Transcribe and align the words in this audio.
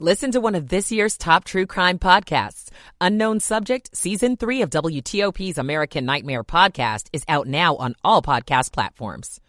Listen 0.00 0.32
to 0.32 0.40
one 0.40 0.56
of 0.56 0.70
this 0.70 0.90
year's 0.90 1.16
top 1.16 1.44
true 1.44 1.66
crime 1.66 2.00
podcasts. 2.00 2.68
Unknown 3.00 3.38
Subject, 3.38 3.96
Season 3.96 4.36
3 4.36 4.62
of 4.62 4.70
WTOP's 4.70 5.56
American 5.56 6.04
Nightmare 6.04 6.42
podcast 6.42 7.06
is 7.12 7.22
out 7.28 7.46
now 7.46 7.76
on 7.76 7.94
all 8.02 8.20
podcast 8.20 8.72
platforms. 8.72 9.40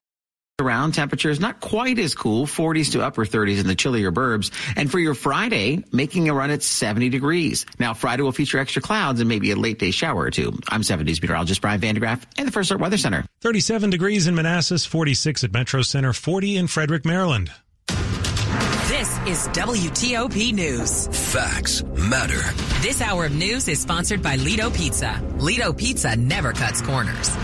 Around 0.62 0.94
temperatures 0.94 1.40
not 1.40 1.62
quite 1.62 1.98
as 1.98 2.14
cool, 2.14 2.46
40s 2.46 2.92
to 2.92 3.02
upper 3.02 3.26
30s 3.26 3.60
in 3.60 3.66
the 3.66 3.74
chillier 3.74 4.12
burbs. 4.12 4.52
And 4.78 4.90
for 4.92 5.00
your 5.00 5.16
Friday, 5.16 5.84
making 5.92 6.30
a 6.30 6.34
run 6.36 6.52
at 6.52 6.62
70 6.62 7.10
degrees. 7.10 7.66
Now, 7.80 7.96
Friday 7.96 8.22
will 8.22 8.32
feature 8.32 8.60
extra 8.60 8.84
clouds 8.84 9.20
and 9.22 9.28
maybe 9.28 9.50
a 9.50 9.56
late 9.56 9.80
day 9.80 9.90
shower 9.90 10.22
or 10.22 10.32
two. 10.32 10.60
I'm 10.70 10.84
7 10.84 11.08
News 11.08 11.20
meteorologist 11.20 11.60
Brian 11.60 11.80
van 11.80 11.96
de 11.96 12.02
Graaff 12.02 12.24
and 12.38 12.48
the 12.48 12.52
First 12.52 12.70
Alert 12.70 12.82
Weather 12.82 12.98
Center. 13.00 13.26
37 13.42 13.90
degrees 13.90 14.28
in 14.28 14.36
Manassas, 14.36 14.86
46 14.86 15.44
at 15.44 15.54
Metro 15.54 15.82
Center, 15.82 16.14
40 16.14 16.56
in 16.56 16.68
Frederick, 16.68 17.04
Maryland. 17.04 17.50
This 18.88 19.18
is 19.26 19.48
WTOP 19.48 20.54
News. 20.54 21.08
Facts 21.34 21.82
matter. 21.84 22.40
This 22.84 23.02
hour 23.02 23.26
of 23.26 23.34
news 23.34 23.68
is 23.68 23.82
sponsored 23.82 24.22
by 24.22 24.36
Lido 24.36 24.70
Pizza. 24.70 25.20
Lido 25.40 25.74
Pizza 25.74 26.16
never 26.16 26.54
cuts 26.54 26.84
corners. 26.84 27.36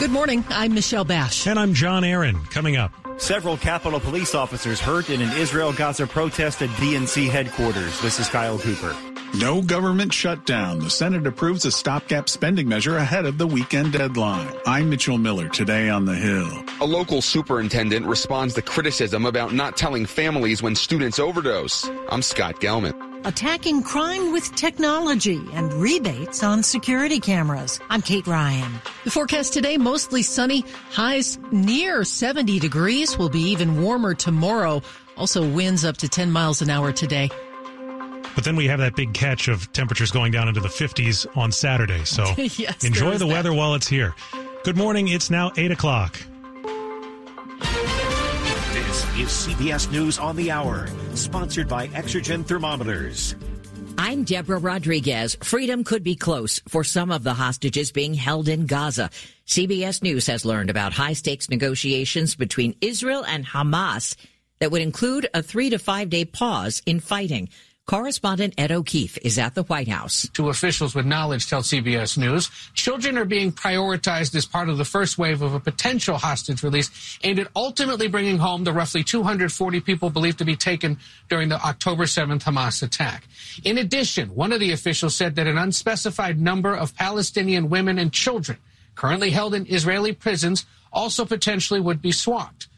Good 0.00 0.10
morning. 0.10 0.42
I'm 0.48 0.72
Michelle 0.72 1.04
Basch. 1.04 1.46
And 1.46 1.58
I'm 1.58 1.74
John 1.74 2.02
Aaron. 2.02 2.42
Coming 2.46 2.78
up. 2.78 2.92
Several 3.18 3.58
Capitol 3.58 4.00
Police 4.00 4.34
officers 4.34 4.80
hurt 4.80 5.10
in 5.10 5.20
an 5.20 5.36
Israel 5.36 5.74
Gaza 5.74 6.06
protest 6.06 6.62
at 6.62 6.70
DNC 6.70 7.28
headquarters. 7.28 8.00
This 8.00 8.18
is 8.18 8.30
Kyle 8.30 8.58
Cooper. 8.58 8.96
No 9.34 9.60
government 9.60 10.12
shutdown. 10.12 10.78
The 10.78 10.88
Senate 10.88 11.26
approves 11.26 11.66
a 11.66 11.70
stopgap 11.70 12.30
spending 12.30 12.66
measure 12.66 12.96
ahead 12.96 13.26
of 13.26 13.36
the 13.36 13.46
weekend 13.46 13.92
deadline. 13.92 14.54
I'm 14.66 14.88
Mitchell 14.88 15.18
Miller 15.18 15.48
today 15.48 15.90
on 15.90 16.06
the 16.06 16.14
Hill. 16.14 16.64
A 16.80 16.86
local 16.86 17.20
superintendent 17.20 18.06
responds 18.06 18.54
to 18.54 18.62
criticism 18.62 19.26
about 19.26 19.52
not 19.52 19.76
telling 19.76 20.06
families 20.06 20.62
when 20.62 20.74
students 20.74 21.18
overdose. 21.18 21.88
I'm 22.08 22.22
Scott 22.22 22.60
Gelman. 22.60 23.26
Attacking 23.26 23.82
crime 23.82 24.32
with 24.32 24.54
technology 24.54 25.40
and 25.52 25.74
rebates 25.74 26.42
on 26.42 26.62
security 26.62 27.20
cameras. 27.20 27.80
I'm 27.90 28.00
Kate 28.00 28.26
Ryan. 28.26 28.80
The 29.04 29.10
forecast 29.10 29.52
today 29.52 29.76
mostly 29.76 30.22
sunny, 30.22 30.64
highs 30.90 31.38
near 31.52 32.02
70 32.02 32.58
degrees, 32.60 33.18
will 33.18 33.28
be 33.28 33.42
even 33.50 33.82
warmer 33.82 34.14
tomorrow. 34.14 34.80
Also 35.18 35.46
winds 35.46 35.84
up 35.84 35.98
to 35.98 36.08
10 36.08 36.30
miles 36.30 36.62
an 36.62 36.70
hour 36.70 36.92
today. 36.92 37.28
But 38.38 38.44
then 38.44 38.54
we 38.54 38.68
have 38.68 38.78
that 38.78 38.94
big 38.94 39.14
catch 39.14 39.48
of 39.48 39.72
temperatures 39.72 40.12
going 40.12 40.30
down 40.30 40.46
into 40.46 40.60
the 40.60 40.68
50s 40.68 41.26
on 41.36 41.50
Saturday. 41.50 42.04
So 42.04 42.22
yes, 42.36 42.84
enjoy 42.84 43.14
the 43.14 43.26
that. 43.26 43.26
weather 43.26 43.52
while 43.52 43.74
it's 43.74 43.88
here. 43.88 44.14
Good 44.62 44.76
morning. 44.76 45.08
It's 45.08 45.28
now 45.28 45.50
8 45.56 45.72
o'clock. 45.72 46.16
This 48.72 49.04
is 49.16 49.28
CBS 49.28 49.90
News 49.90 50.20
on 50.20 50.36
the 50.36 50.52
Hour, 50.52 50.86
sponsored 51.14 51.66
by 51.66 51.88
Exergen 51.88 52.46
Thermometers. 52.46 53.34
I'm 53.98 54.22
Deborah 54.22 54.58
Rodriguez. 54.58 55.36
Freedom 55.42 55.82
could 55.82 56.04
be 56.04 56.14
close 56.14 56.60
for 56.68 56.84
some 56.84 57.10
of 57.10 57.24
the 57.24 57.34
hostages 57.34 57.90
being 57.90 58.14
held 58.14 58.48
in 58.48 58.66
Gaza. 58.66 59.10
CBS 59.48 60.00
News 60.00 60.28
has 60.28 60.44
learned 60.44 60.70
about 60.70 60.92
high 60.92 61.14
stakes 61.14 61.50
negotiations 61.50 62.36
between 62.36 62.76
Israel 62.80 63.24
and 63.24 63.44
Hamas 63.44 64.14
that 64.60 64.70
would 64.70 64.82
include 64.82 65.28
a 65.34 65.42
three 65.42 65.70
to 65.70 65.78
five 65.80 66.08
day 66.08 66.24
pause 66.24 66.82
in 66.86 67.00
fighting. 67.00 67.48
Correspondent 67.88 68.52
Ed 68.58 68.70
O'Keefe 68.70 69.16
is 69.22 69.38
at 69.38 69.54
the 69.54 69.62
White 69.62 69.88
House. 69.88 70.28
Two 70.34 70.50
officials 70.50 70.94
with 70.94 71.06
knowledge 71.06 71.48
tell 71.48 71.62
CBS 71.62 72.18
News 72.18 72.50
children 72.74 73.16
are 73.16 73.24
being 73.24 73.50
prioritized 73.50 74.34
as 74.34 74.44
part 74.44 74.68
of 74.68 74.76
the 74.76 74.84
first 74.84 75.16
wave 75.16 75.40
of 75.40 75.54
a 75.54 75.58
potential 75.58 76.18
hostage 76.18 76.62
release 76.62 77.18
aimed 77.24 77.38
at 77.38 77.48
ultimately 77.56 78.06
bringing 78.06 78.36
home 78.36 78.64
the 78.64 78.74
roughly 78.74 79.02
240 79.02 79.80
people 79.80 80.10
believed 80.10 80.36
to 80.36 80.44
be 80.44 80.54
taken 80.54 80.98
during 81.30 81.48
the 81.48 81.58
October 81.64 82.04
7th 82.04 82.42
Hamas 82.42 82.82
attack. 82.82 83.24
In 83.64 83.78
addition, 83.78 84.34
one 84.34 84.52
of 84.52 84.60
the 84.60 84.72
officials 84.72 85.14
said 85.14 85.34
that 85.36 85.46
an 85.46 85.56
unspecified 85.56 86.38
number 86.38 86.76
of 86.76 86.94
Palestinian 86.94 87.70
women 87.70 87.98
and 87.98 88.12
children 88.12 88.58
currently 88.96 89.30
held 89.30 89.54
in 89.54 89.64
Israeli 89.66 90.12
prisons 90.12 90.66
also 90.92 91.24
potentially 91.24 91.80
would 91.80 92.02
be 92.02 92.12
swapped. 92.12 92.68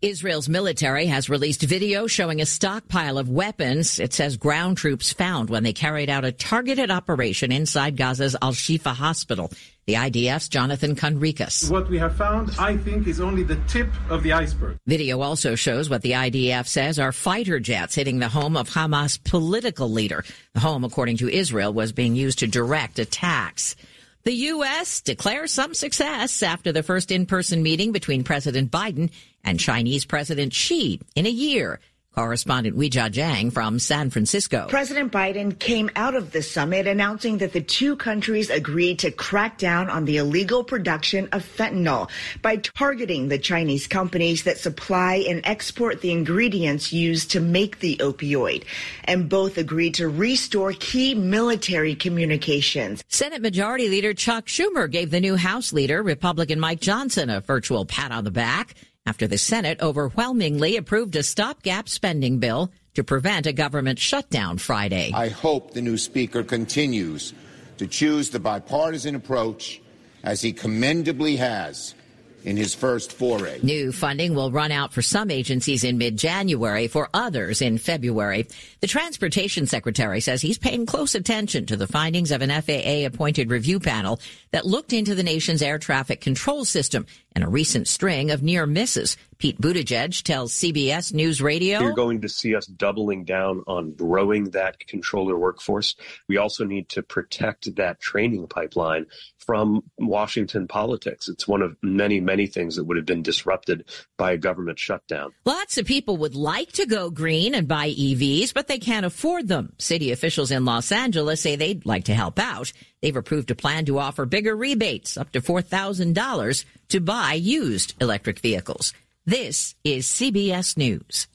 Israel's 0.00 0.48
military 0.48 1.06
has 1.06 1.28
released 1.28 1.62
video 1.62 2.06
showing 2.06 2.40
a 2.40 2.46
stockpile 2.46 3.18
of 3.18 3.28
weapons 3.28 3.98
it 3.98 4.12
says 4.12 4.36
ground 4.36 4.76
troops 4.76 5.12
found 5.12 5.50
when 5.50 5.64
they 5.64 5.72
carried 5.72 6.08
out 6.08 6.24
a 6.24 6.30
targeted 6.30 6.88
operation 6.90 7.50
inside 7.50 7.96
Gaza's 7.96 8.36
Al 8.40 8.52
Shifa 8.52 8.94
hospital. 8.94 9.50
The 9.86 9.94
IDF's 9.94 10.48
Jonathan 10.48 10.94
Conricus. 10.94 11.68
What 11.70 11.88
we 11.88 11.98
have 11.98 12.14
found, 12.14 12.50
I 12.58 12.76
think, 12.76 13.08
is 13.08 13.20
only 13.20 13.42
the 13.42 13.56
tip 13.66 13.88
of 14.10 14.22
the 14.22 14.34
iceberg. 14.34 14.78
Video 14.86 15.20
also 15.20 15.54
shows 15.54 15.88
what 15.88 16.02
the 16.02 16.12
IDF 16.12 16.68
says 16.68 16.98
are 16.98 17.10
fighter 17.10 17.58
jets 17.58 17.94
hitting 17.94 18.18
the 18.18 18.28
home 18.28 18.56
of 18.56 18.68
Hamas 18.68 19.18
political 19.24 19.90
leader. 19.90 20.24
The 20.52 20.60
home, 20.60 20.84
according 20.84 21.16
to 21.18 21.28
Israel, 21.28 21.72
was 21.72 21.92
being 21.92 22.14
used 22.14 22.40
to 22.40 22.46
direct 22.46 22.98
attacks. 22.98 23.76
The 24.24 24.34
U.S. 24.34 25.00
declares 25.00 25.52
some 25.52 25.72
success 25.72 26.42
after 26.42 26.70
the 26.70 26.82
first 26.82 27.10
in-person 27.10 27.62
meeting 27.62 27.92
between 27.92 28.24
President 28.24 28.70
Biden 28.70 29.10
and 29.48 29.58
Chinese 29.58 30.04
President 30.04 30.52
Xi 30.52 31.00
in 31.14 31.24
a 31.26 31.30
year. 31.30 31.80
Correspondent 32.14 32.76
Weijia 32.76 33.12
Jiang 33.12 33.52
from 33.52 33.78
San 33.78 34.10
Francisco. 34.10 34.66
President 34.68 35.12
Biden 35.12 35.56
came 35.56 35.88
out 35.94 36.16
of 36.16 36.32
the 36.32 36.42
summit 36.42 36.88
announcing 36.88 37.38
that 37.38 37.52
the 37.52 37.60
two 37.60 37.94
countries 37.94 38.50
agreed 38.50 38.98
to 38.98 39.12
crack 39.12 39.56
down 39.56 39.88
on 39.88 40.04
the 40.04 40.16
illegal 40.16 40.64
production 40.64 41.28
of 41.30 41.44
fentanyl 41.44 42.10
by 42.42 42.56
targeting 42.56 43.28
the 43.28 43.38
Chinese 43.38 43.86
companies 43.86 44.42
that 44.42 44.58
supply 44.58 45.24
and 45.28 45.42
export 45.44 46.00
the 46.00 46.10
ingredients 46.10 46.92
used 46.92 47.30
to 47.30 47.40
make 47.40 47.78
the 47.78 47.96
opioid. 47.98 48.64
And 49.04 49.28
both 49.28 49.56
agreed 49.56 49.94
to 49.94 50.08
restore 50.08 50.72
key 50.72 51.14
military 51.14 51.94
communications. 51.94 53.04
Senate 53.06 53.42
Majority 53.42 53.88
Leader 53.88 54.12
Chuck 54.12 54.46
Schumer 54.46 54.90
gave 54.90 55.12
the 55.12 55.20
new 55.20 55.36
House 55.36 55.72
leader, 55.72 56.02
Republican 56.02 56.58
Mike 56.58 56.80
Johnson, 56.80 57.30
a 57.30 57.40
virtual 57.40 57.86
pat 57.86 58.10
on 58.10 58.24
the 58.24 58.32
back 58.32 58.74
after 59.08 59.26
the 59.26 59.38
Senate 59.38 59.80
overwhelmingly 59.80 60.76
approved 60.76 61.16
a 61.16 61.22
stopgap 61.22 61.88
spending 61.88 62.38
bill 62.40 62.70
to 62.92 63.02
prevent 63.02 63.46
a 63.46 63.54
government 63.54 63.98
shutdown 63.98 64.58
Friday. 64.58 65.10
I 65.14 65.28
hope 65.28 65.72
the 65.72 65.80
new 65.80 65.96
Speaker 65.96 66.44
continues 66.44 67.32
to 67.78 67.86
choose 67.86 68.28
the 68.28 68.38
bipartisan 68.38 69.14
approach 69.14 69.80
as 70.22 70.42
he 70.42 70.52
commendably 70.52 71.36
has 71.36 71.94
in 72.44 72.56
his 72.56 72.74
first 72.74 73.12
foray. 73.12 73.58
New 73.62 73.92
funding 73.92 74.34
will 74.34 74.50
run 74.50 74.72
out 74.72 74.92
for 74.92 75.02
some 75.02 75.30
agencies 75.30 75.84
in 75.84 75.98
mid-January, 75.98 76.88
for 76.88 77.08
others 77.12 77.62
in 77.62 77.78
February. 77.78 78.46
The 78.80 78.86
Transportation 78.86 79.66
Secretary 79.66 80.20
says 80.20 80.40
he's 80.40 80.58
paying 80.58 80.86
close 80.86 81.14
attention 81.14 81.66
to 81.66 81.76
the 81.76 81.86
findings 81.86 82.30
of 82.30 82.42
an 82.42 82.50
FAA-appointed 82.50 83.50
review 83.50 83.80
panel 83.80 84.20
that 84.52 84.66
looked 84.66 84.92
into 84.92 85.14
the 85.14 85.22
nation's 85.22 85.62
air 85.62 85.78
traffic 85.78 86.20
control 86.20 86.64
system 86.64 87.06
and 87.34 87.44
a 87.44 87.48
recent 87.48 87.86
string 87.86 88.30
of 88.30 88.42
near 88.42 88.66
misses. 88.66 89.16
Pete 89.38 89.60
Buttigieg 89.60 90.22
tells 90.24 90.52
CBS 90.52 91.12
News 91.14 91.40
Radio. 91.40 91.80
You're 91.80 91.92
going 91.92 92.20
to 92.22 92.28
see 92.28 92.56
us 92.56 92.66
doubling 92.66 93.24
down 93.24 93.62
on 93.68 93.92
growing 93.92 94.50
that 94.50 94.80
controller 94.80 95.38
workforce. 95.38 95.94
We 96.26 96.38
also 96.38 96.64
need 96.64 96.88
to 96.90 97.02
protect 97.02 97.76
that 97.76 98.00
training 98.00 98.48
pipeline 98.48 99.06
from 99.48 99.82
Washington 99.98 100.68
politics. 100.68 101.26
It's 101.26 101.48
one 101.48 101.62
of 101.62 101.74
many, 101.82 102.20
many 102.20 102.46
things 102.46 102.76
that 102.76 102.84
would 102.84 102.98
have 102.98 103.06
been 103.06 103.22
disrupted 103.22 103.88
by 104.18 104.32
a 104.32 104.36
government 104.36 104.78
shutdown. 104.78 105.32
Lots 105.46 105.78
of 105.78 105.86
people 105.86 106.18
would 106.18 106.34
like 106.34 106.72
to 106.72 106.84
go 106.84 107.08
green 107.08 107.54
and 107.54 107.66
buy 107.66 107.88
EVs, 107.88 108.52
but 108.52 108.68
they 108.68 108.78
can't 108.78 109.06
afford 109.06 109.48
them. 109.48 109.72
City 109.78 110.12
officials 110.12 110.50
in 110.50 110.66
Los 110.66 110.92
Angeles 110.92 111.40
say 111.40 111.56
they'd 111.56 111.86
like 111.86 112.04
to 112.04 112.14
help 112.14 112.38
out. 112.38 112.74
They've 113.00 113.16
approved 113.16 113.50
a 113.50 113.54
plan 113.54 113.86
to 113.86 113.98
offer 113.98 114.26
bigger 114.26 114.54
rebates, 114.54 115.16
up 115.16 115.32
to 115.32 115.40
$4,000, 115.40 116.64
to 116.88 117.00
buy 117.00 117.32
used 117.32 117.94
electric 118.02 118.40
vehicles. 118.40 118.92
This 119.24 119.74
is 119.82 120.06
CBS 120.06 120.76
News. 120.76 121.26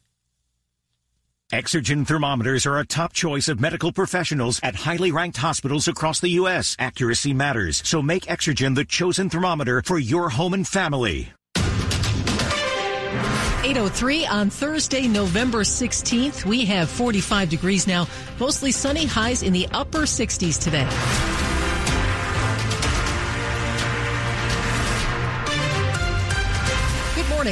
Exergen 1.53 2.07
thermometers 2.07 2.65
are 2.65 2.79
a 2.79 2.83
top 2.83 3.13
choice 3.13 3.47
of 3.47 3.61
medical 3.61 3.91
professionals 3.91 4.59
at 4.63 4.73
highly 4.73 5.11
ranked 5.11 5.37
hospitals 5.37 5.87
across 5.87 6.19
the 6.19 6.29
U.S. 6.29 6.75
Accuracy 6.79 7.31
matters, 7.31 7.79
so 7.85 8.01
make 8.01 8.23
Exergen 8.23 8.73
the 8.73 8.83
chosen 8.83 9.29
thermometer 9.29 9.83
for 9.83 9.99
your 9.99 10.29
home 10.29 10.55
and 10.55 10.67
family. 10.67 11.31
803 13.63 14.25
on 14.25 14.49
Thursday, 14.49 15.07
November 15.07 15.59
16th. 15.59 16.43
We 16.43 16.65
have 16.65 16.89
45 16.89 17.51
degrees 17.51 17.85
now, 17.85 18.07
mostly 18.39 18.71
sunny 18.71 19.05
highs 19.05 19.43
in 19.43 19.53
the 19.53 19.67
upper 19.73 20.07
60s 20.07 20.59
today. 20.59 20.89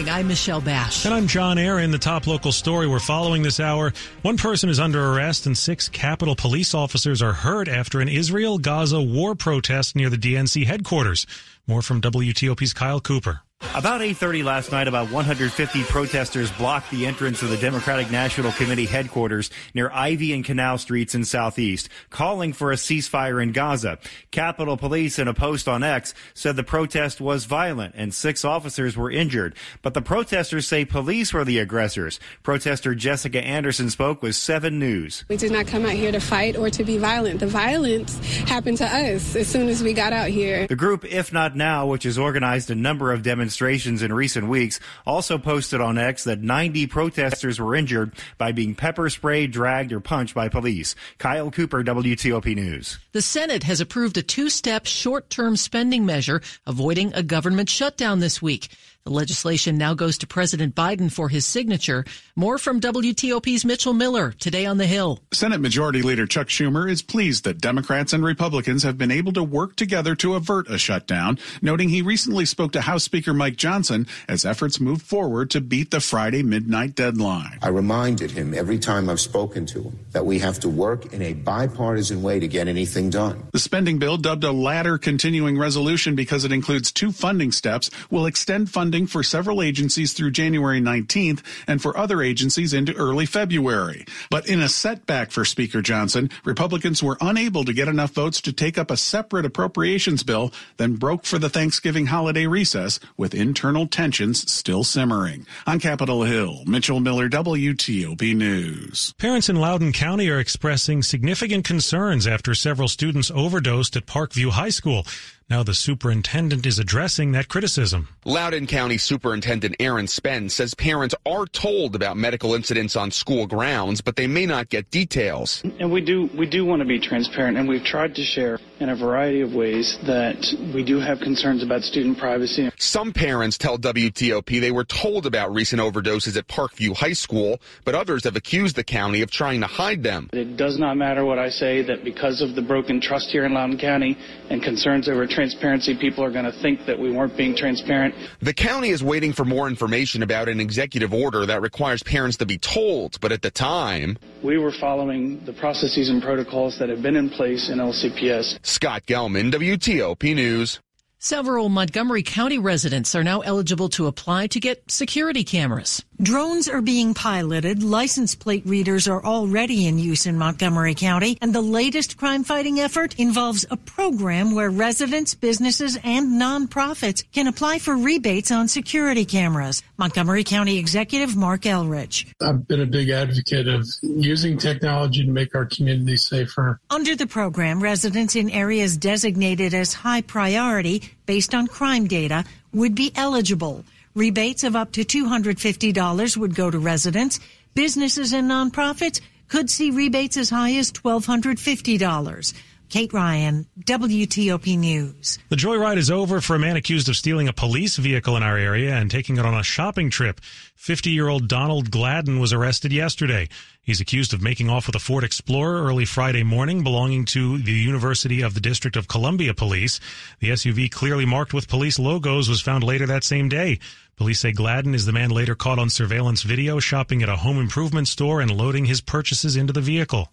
Morning. 0.01 0.19
I'm 0.19 0.27
Michelle 0.27 0.62
Basch. 0.62 1.06
And 1.06 1.13
I'm 1.13 1.27
John 1.27 1.59
Aaron. 1.59 1.92
The 1.92 2.00
top 2.00 2.25
local 2.25 2.51
story 2.51 2.88
we're 2.88 2.98
following 2.98 3.44
this 3.44 3.59
hour. 3.59 3.94
One 4.24 4.36
person 4.36 4.68
is 4.68 4.80
under 4.80 5.12
arrest 5.13 5.45
and 5.45 5.56
six 5.56 5.89
Capitol 5.89 6.36
police 6.36 6.74
officers 6.74 7.21
are 7.21 7.33
hurt 7.33 7.68
after 7.68 8.00
an 8.00 8.09
Israel 8.09 8.57
Gaza 8.57 9.00
war 9.00 9.36
protest 9.36 9.95
near 9.95 10.09
the 10.09 10.18
DNC 10.18 10.65
headquarters. 10.65 11.27
More 11.68 11.83
from 11.83 12.01
WTOP's 12.01 12.74
Kyle 12.74 13.00
Cooper. 13.00 13.42
About 13.73 14.01
8:30 14.01 14.43
last 14.43 14.73
night, 14.73 14.89
about 14.89 15.11
150 15.11 15.83
protesters 15.83 16.51
blocked 16.51 16.91
the 16.91 17.05
entrance 17.05 17.41
of 17.41 17.49
the 17.49 17.57
Democratic 17.57 18.11
National 18.11 18.51
Committee 18.51 18.85
headquarters 18.85 19.49
near 19.73 19.89
Ivy 19.93 20.33
and 20.33 20.43
Canal 20.43 20.77
Streets 20.77 21.15
in 21.15 21.23
Southeast, 21.23 21.87
calling 22.09 22.51
for 22.51 22.73
a 22.73 22.75
ceasefire 22.75 23.41
in 23.41 23.53
Gaza. 23.53 23.97
Capitol 24.31 24.75
Police 24.75 25.19
in 25.19 25.29
a 25.29 25.33
post 25.33 25.69
on 25.69 25.83
X 25.83 26.13
said 26.33 26.57
the 26.57 26.63
protest 26.63 27.21
was 27.21 27.45
violent 27.45 27.93
and 27.95 28.13
six 28.13 28.43
officers 28.43 28.97
were 28.97 29.09
injured, 29.09 29.55
but 29.81 29.93
the 29.93 30.01
protesters 30.01 30.67
say 30.67 30.83
police 30.83 31.31
were 31.31 31.45
the 31.45 31.59
aggressors. 31.59 32.19
Protester 32.43 32.93
Jessica 32.93 33.41
Anderson 33.41 33.89
spoke 33.89 34.21
with 34.21 34.35
7 34.35 34.79
News. 34.79 35.23
We 35.29 35.37
did 35.37 35.53
not 35.53 35.67
come 35.67 35.85
out 35.85 35.93
here 35.93 36.11
to 36.11 36.19
fight 36.19 36.57
or 36.57 36.69
to 36.71 36.83
be 36.83 36.97
violent. 36.97 37.39
The 37.39 37.47
violence 37.47 38.17
happened 38.49 38.79
to 38.79 38.85
us 38.85 39.35
as 39.35 39.47
soon 39.47 39.69
as 39.69 39.81
we 39.81 39.93
got 39.93 40.11
out 40.11 40.27
here. 40.27 40.67
The 40.67 40.75
group 40.75 41.05
If 41.05 41.31
Not 41.31 41.55
Now, 41.55 41.85
which 41.85 42.03
has 42.03 42.17
organized 42.17 42.69
a 42.69 42.75
number 42.75 43.13
of 43.13 43.21
demonstrations 43.21 43.50
demonstrations 43.51 44.01
in 44.01 44.13
recent 44.13 44.48
weeks, 44.48 44.80
also 45.06 45.38
posted 45.38 45.81
on 45.81 45.98
X 45.98 46.24
that 46.24 46.42
90 46.42 46.88
protesters 46.88 47.59
were 47.59 47.75
injured 47.75 48.13
by 48.38 48.53
being 48.53 48.74
pepper 48.75 49.09
sprayed, 49.09 49.51
dragged, 49.51 49.92
or 49.92 50.00
punched 50.00 50.33
by 50.33 50.48
police. 50.48 50.95
Kyle 51.18 51.51
Cooper, 51.51 51.83
WTOP 51.83 52.56
News. 52.56 52.98
The 53.12 53.21
Senate 53.21 53.63
has 53.63 53.81
approved 53.81 54.18
a 54.18 54.21
two 54.21 54.50
step 54.50 54.86
short 54.86 55.30
term 55.30 55.57
spending 55.57 56.06
measure 56.06 56.42
avoiding 56.65 57.13
a 57.13 57.24
government 57.24 57.69
shutdown 57.69 58.19
this 58.19 58.42
week. 58.42 58.69
The 59.03 59.09
legislation 59.09 59.80
now 59.80 59.95
goes 59.95 60.19
to 60.19 60.27
President 60.27 60.75
Biden 60.75 61.12
for 61.12 61.27
his 61.27 61.44
signature. 61.44 62.06
More 62.36 62.59
from 62.59 62.80
WTOP's 62.80 63.65
Mitchell 63.65 63.94
Miller 63.94 64.31
today 64.33 64.68
on 64.68 64.77
the 64.77 64.86
Hill. 64.86 65.19
Senate 65.33 65.59
Majority 65.59 66.03
Leader 66.03 66.27
Chuck 66.27 66.48
Schumer 66.48 66.88
is 66.88 67.01
pleased 67.01 67.44
that 67.45 67.59
Democrats 67.59 68.13
and 68.13 68.24
Republicans 68.24 68.83
have 68.83 69.00
been 69.00 69.09
able 69.09 69.33
to 69.33 69.44
work 69.44 69.75
together 69.75 70.13
to 70.18 70.36
avert 70.36 70.69
a 70.69 70.77
shutdown, 70.77 71.39
noting 71.63 71.89
he 71.89 72.03
recently 72.03 72.45
spoke 72.45 72.74
to 72.74 72.81
House 72.81 73.03
Speaker 73.03 73.33
Mike 73.33 73.56
Johnson 73.56 74.06
as 74.27 74.45
efforts 74.45 74.80
move 74.80 75.01
forward 75.01 75.50
to 75.50 75.62
beat 75.62 75.89
the 75.89 76.00
Friday 76.00 76.44
midnight 76.44 76.94
deadline. 76.94 77.57
I 77.63 77.69
reminded 77.69 78.30
him 78.30 78.53
every 78.53 78.77
time 78.77 79.09
I've 79.09 79.19
spoken 79.19 79.65
to 79.68 79.81
him 79.81 80.00
that 80.12 80.27
we 80.27 80.38
have 80.39 80.59
to 80.59 80.69
work 80.69 81.12
in 81.12 81.24
a 81.24 81.33
bipartisan 81.33 82.21
way 82.21 82.39
to 82.39 82.48
get 82.48 82.68
anything 82.68 83.09
done. 83.09 83.48
The 83.51 83.59
spending 83.59 83.98
bill, 83.98 84.18
dubbed 84.18 84.44
a 84.44 84.51
ladder 84.51 85.00
continuing 85.00 85.57
resolution 85.57 86.13
because 86.13 86.45
it 86.45 86.51
includes 86.51 86.92
two 86.92 87.12
funding 87.12 87.51
steps, 87.51 87.89
will 88.12 88.27
extend 88.27 88.69
funding 88.69 88.90
funding 88.91 89.07
for 89.07 89.23
several 89.23 89.61
agencies 89.61 90.11
through 90.11 90.29
January 90.29 90.81
19th 90.81 91.41
and 91.65 91.81
for 91.81 91.97
other 91.97 92.21
agencies 92.21 92.73
into 92.73 92.93
early 92.95 93.25
February. 93.25 94.03
But 94.29 94.49
in 94.49 94.59
a 94.59 94.67
setback 94.67 95.31
for 95.31 95.45
Speaker 95.45 95.81
Johnson, 95.81 96.29
Republicans 96.43 97.01
were 97.01 97.17
unable 97.21 97.63
to 97.63 97.71
get 97.71 97.88
enough 97.88 98.11
votes 98.11 98.41
to 98.41 98.51
take 98.51 98.77
up 98.77 98.91
a 98.91 98.97
separate 98.97 99.45
appropriations 99.45 100.23
bill, 100.23 100.51
then 100.75 100.97
broke 100.97 101.23
for 101.23 101.39
the 101.39 101.47
Thanksgiving 101.47 102.07
holiday 102.07 102.47
recess 102.47 102.99
with 103.15 103.33
internal 103.33 103.88
tensions 103.88 104.51
still 104.51 104.83
simmering. 104.83 105.45
On 105.65 105.79
Capitol 105.79 106.23
Hill, 106.23 106.65
Mitchell 106.65 106.99
Miller, 106.99 107.29
WTOP 107.29 108.35
News. 108.35 109.13
Parents 109.17 109.47
in 109.47 109.55
Loudoun 109.55 109.93
County 109.93 110.29
are 110.29 110.39
expressing 110.39 111.01
significant 111.01 111.63
concerns 111.63 112.27
after 112.27 112.53
several 112.53 112.89
students 112.89 113.31
overdosed 113.33 113.95
at 113.95 114.05
Parkview 114.05 114.49
High 114.49 114.67
School. 114.67 115.05
Now 115.51 115.63
the 115.63 115.74
superintendent 115.74 116.65
is 116.65 116.80
addressing 116.80 117.33
that 117.33 117.50
criticism. 117.50 118.07
Loudoun 118.24 118.68
County 118.68 118.98
Superintendent 118.98 119.75
Aaron 119.81 120.07
Spence 120.07 120.53
says 120.53 120.74
parents 120.74 121.13
are 121.25 121.45
told 121.45 121.94
about 121.94 122.15
medical 122.15 122.56
incidents 122.56 122.95
on 122.95 123.12
school 123.12 123.48
grounds, 123.48 124.00
but 124.00 124.15
they 124.15 124.27
may 124.27 124.45
not 124.45 124.69
get 124.69 124.89
details. 124.92 125.62
And 125.77 125.92
we 125.92 126.00
do 126.00 126.30
we 126.38 126.45
do 126.45 126.63
want 126.63 126.80
to 126.80 126.88
be 126.88 127.01
transparent, 127.01 127.57
and 127.57 127.68
we've 127.68 127.83
tried 127.83 128.15
to 128.15 128.24
share 128.24 128.59
in 128.81 128.89
a 128.89 128.95
variety 128.95 129.41
of 129.41 129.53
ways 129.53 129.99
that 130.07 130.43
we 130.73 130.83
do 130.83 130.99
have 130.99 131.19
concerns 131.19 131.63
about 131.63 131.83
student 131.83 132.17
privacy. 132.17 132.69
Some 132.77 133.13
parents 133.13 133.57
tell 133.57 133.77
WTOP 133.77 134.59
they 134.59 134.71
were 134.71 134.83
told 134.83 135.27
about 135.27 135.53
recent 135.53 135.79
overdoses 135.79 136.35
at 136.35 136.47
Parkview 136.47 136.95
High 136.95 137.13
School, 137.13 137.61
but 137.85 137.93
others 137.93 138.23
have 138.23 138.35
accused 138.35 138.75
the 138.75 138.83
county 138.83 139.21
of 139.21 139.29
trying 139.29 139.61
to 139.61 139.67
hide 139.67 140.01
them. 140.01 140.31
It 140.33 140.57
does 140.57 140.79
not 140.79 140.97
matter 140.97 141.23
what 141.23 141.37
I 141.37 141.49
say 141.49 141.83
that 141.83 142.03
because 142.03 142.41
of 142.41 142.55
the 142.55 142.61
broken 142.63 142.99
trust 142.99 143.29
here 143.29 143.45
in 143.45 143.53
Loudoun 143.53 143.77
County 143.77 144.17
and 144.49 144.63
concerns 144.63 145.07
over 145.07 145.27
transparency, 145.27 145.95
people 145.95 146.23
are 146.23 146.31
going 146.31 146.45
to 146.45 146.61
think 146.63 146.87
that 146.87 146.97
we 146.97 147.11
weren't 147.11 147.37
being 147.37 147.55
transparent. 147.55 148.15
The 148.41 148.53
county 148.53 148.89
is 148.89 149.03
waiting 149.03 149.31
for 149.31 149.45
more 149.45 149.67
information 149.67 150.23
about 150.23 150.49
an 150.49 150.59
executive 150.59 151.13
order 151.13 151.45
that 151.45 151.61
requires 151.61 152.01
parents 152.01 152.37
to 152.37 152.47
be 152.47 152.57
told, 152.57 153.21
but 153.21 153.31
at 153.31 153.43
the 153.43 153.51
time, 153.51 154.17
we 154.43 154.57
were 154.57 154.71
following 154.71 155.43
the 155.45 155.53
processes 155.53 156.09
and 156.09 156.21
protocols 156.21 156.77
that 156.79 156.89
have 156.89 157.01
been 157.01 157.15
in 157.15 157.29
place 157.29 157.69
in 157.69 157.77
LCPS. 157.77 158.65
Scott 158.65 159.03
Gelman, 159.05 159.51
WTOP 159.51 160.35
News. 160.35 160.79
Several 161.23 161.69
Montgomery 161.69 162.23
County 162.23 162.57
residents 162.57 163.13
are 163.13 163.23
now 163.23 163.41
eligible 163.41 163.89
to 163.89 164.07
apply 164.07 164.47
to 164.47 164.59
get 164.59 164.89
security 164.89 165.44
cameras. 165.44 166.03
Drones 166.19 166.68
are 166.68 166.81
being 166.81 167.13
piloted. 167.13 167.83
License 167.83 168.33
plate 168.33 168.63
readers 168.65 169.07
are 169.07 169.23
already 169.23 169.85
in 169.85 170.00
use 170.00 170.25
in 170.25 170.35
Montgomery 170.39 170.95
County. 170.95 171.38
And 171.39 171.53
the 171.53 171.62
latest 171.62 172.18
crime 172.18 172.44
fighting 172.44 172.79
effort 172.79 173.13
involves 173.19 173.68
a 173.69 173.77
program 173.77 174.56
where 174.56 174.71
residents, 174.71 175.35
businesses, 175.35 175.95
and 176.03 176.41
nonprofits 176.41 177.24
can 177.31 177.45
apply 177.45 177.77
for 177.77 177.95
rebates 177.95 178.50
on 178.50 178.67
security 178.67 179.24
cameras. 179.24 179.83
Montgomery 179.97 180.44
County 180.44 180.79
Executive 180.79 181.35
Marc 181.35 181.62
Elrich. 181.62 182.33
I've 182.41 182.67
been 182.67 182.81
a 182.81 182.88
big 182.88 183.09
advocate 183.09 183.67
of 183.67 183.88
using 184.01 184.57
technology 184.57 185.24
to 185.24 185.31
make 185.31 185.53
our 185.53 185.65
community 185.65 186.17
safer. 186.17 186.79
Under 186.89 187.15
the 187.15 187.27
program, 187.27 187.81
residents 187.81 188.35
in 188.35 188.50
areas 188.50 188.97
designated 188.97 189.75
as 189.75 189.94
high 189.94 190.21
priority 190.21 191.10
based 191.25 191.53
on 191.53 191.67
crime 191.67 192.07
data 192.07 192.43
would 192.73 192.95
be 192.95 193.11
eligible. 193.15 193.85
Rebates 194.15 194.63
of 194.63 194.75
up 194.75 194.91
to 194.93 195.05
$250 195.05 196.37
would 196.37 196.55
go 196.55 196.69
to 196.69 196.79
residents. 196.79 197.39
Businesses 197.73 198.33
and 198.33 198.49
nonprofits 198.49 199.21
could 199.47 199.69
see 199.69 199.91
rebates 199.91 200.37
as 200.37 200.49
high 200.49 200.73
as 200.75 200.91
$1,250. 200.91 202.53
Kate 202.91 203.13
Ryan, 203.13 203.65
WTOP 203.79 204.77
News. 204.77 205.39
The 205.47 205.55
joyride 205.55 205.95
is 205.95 206.11
over 206.11 206.41
for 206.41 206.57
a 206.57 206.59
man 206.59 206.75
accused 206.75 207.07
of 207.07 207.15
stealing 207.15 207.47
a 207.47 207.53
police 207.53 207.95
vehicle 207.95 208.35
in 208.35 208.43
our 208.43 208.57
area 208.57 208.93
and 208.93 209.09
taking 209.09 209.37
it 209.37 209.45
on 209.45 209.53
a 209.53 209.63
shopping 209.63 210.09
trip. 210.09 210.41
50 210.75 211.09
year 211.09 211.29
old 211.29 211.47
Donald 211.47 211.89
Gladden 211.89 212.39
was 212.39 212.51
arrested 212.51 212.91
yesterday. 212.91 213.47
He's 213.83 213.99
accused 213.99 214.31
of 214.31 214.43
making 214.43 214.69
off 214.69 214.85
with 214.85 214.95
a 214.95 214.99
Ford 214.99 215.23
Explorer 215.23 215.83
early 215.83 216.05
Friday 216.05 216.43
morning 216.43 216.83
belonging 216.83 217.25
to 217.25 217.57
the 217.57 217.71
University 217.71 218.41
of 218.41 218.53
the 218.53 218.59
District 218.59 218.95
of 218.95 219.07
Columbia 219.07 219.55
Police. 219.55 219.99
The 220.39 220.51
SUV 220.51 220.91
clearly 220.91 221.25
marked 221.25 221.51
with 221.51 221.67
police 221.67 221.97
logos 221.97 222.47
was 222.47 222.61
found 222.61 222.83
later 222.83 223.07
that 223.07 223.23
same 223.23 223.49
day. 223.49 223.79
Police 224.17 224.41
say 224.41 224.51
Gladden 224.51 224.93
is 224.93 225.07
the 225.07 225.11
man 225.11 225.31
later 225.31 225.55
caught 225.55 225.79
on 225.79 225.89
surveillance 225.89 226.43
video 226.43 226.79
shopping 226.79 227.23
at 227.23 227.29
a 227.29 227.37
home 227.37 227.57
improvement 227.57 228.07
store 228.07 228.39
and 228.39 228.51
loading 228.51 228.85
his 228.85 229.01
purchases 229.01 229.55
into 229.55 229.73
the 229.73 229.81
vehicle. 229.81 230.29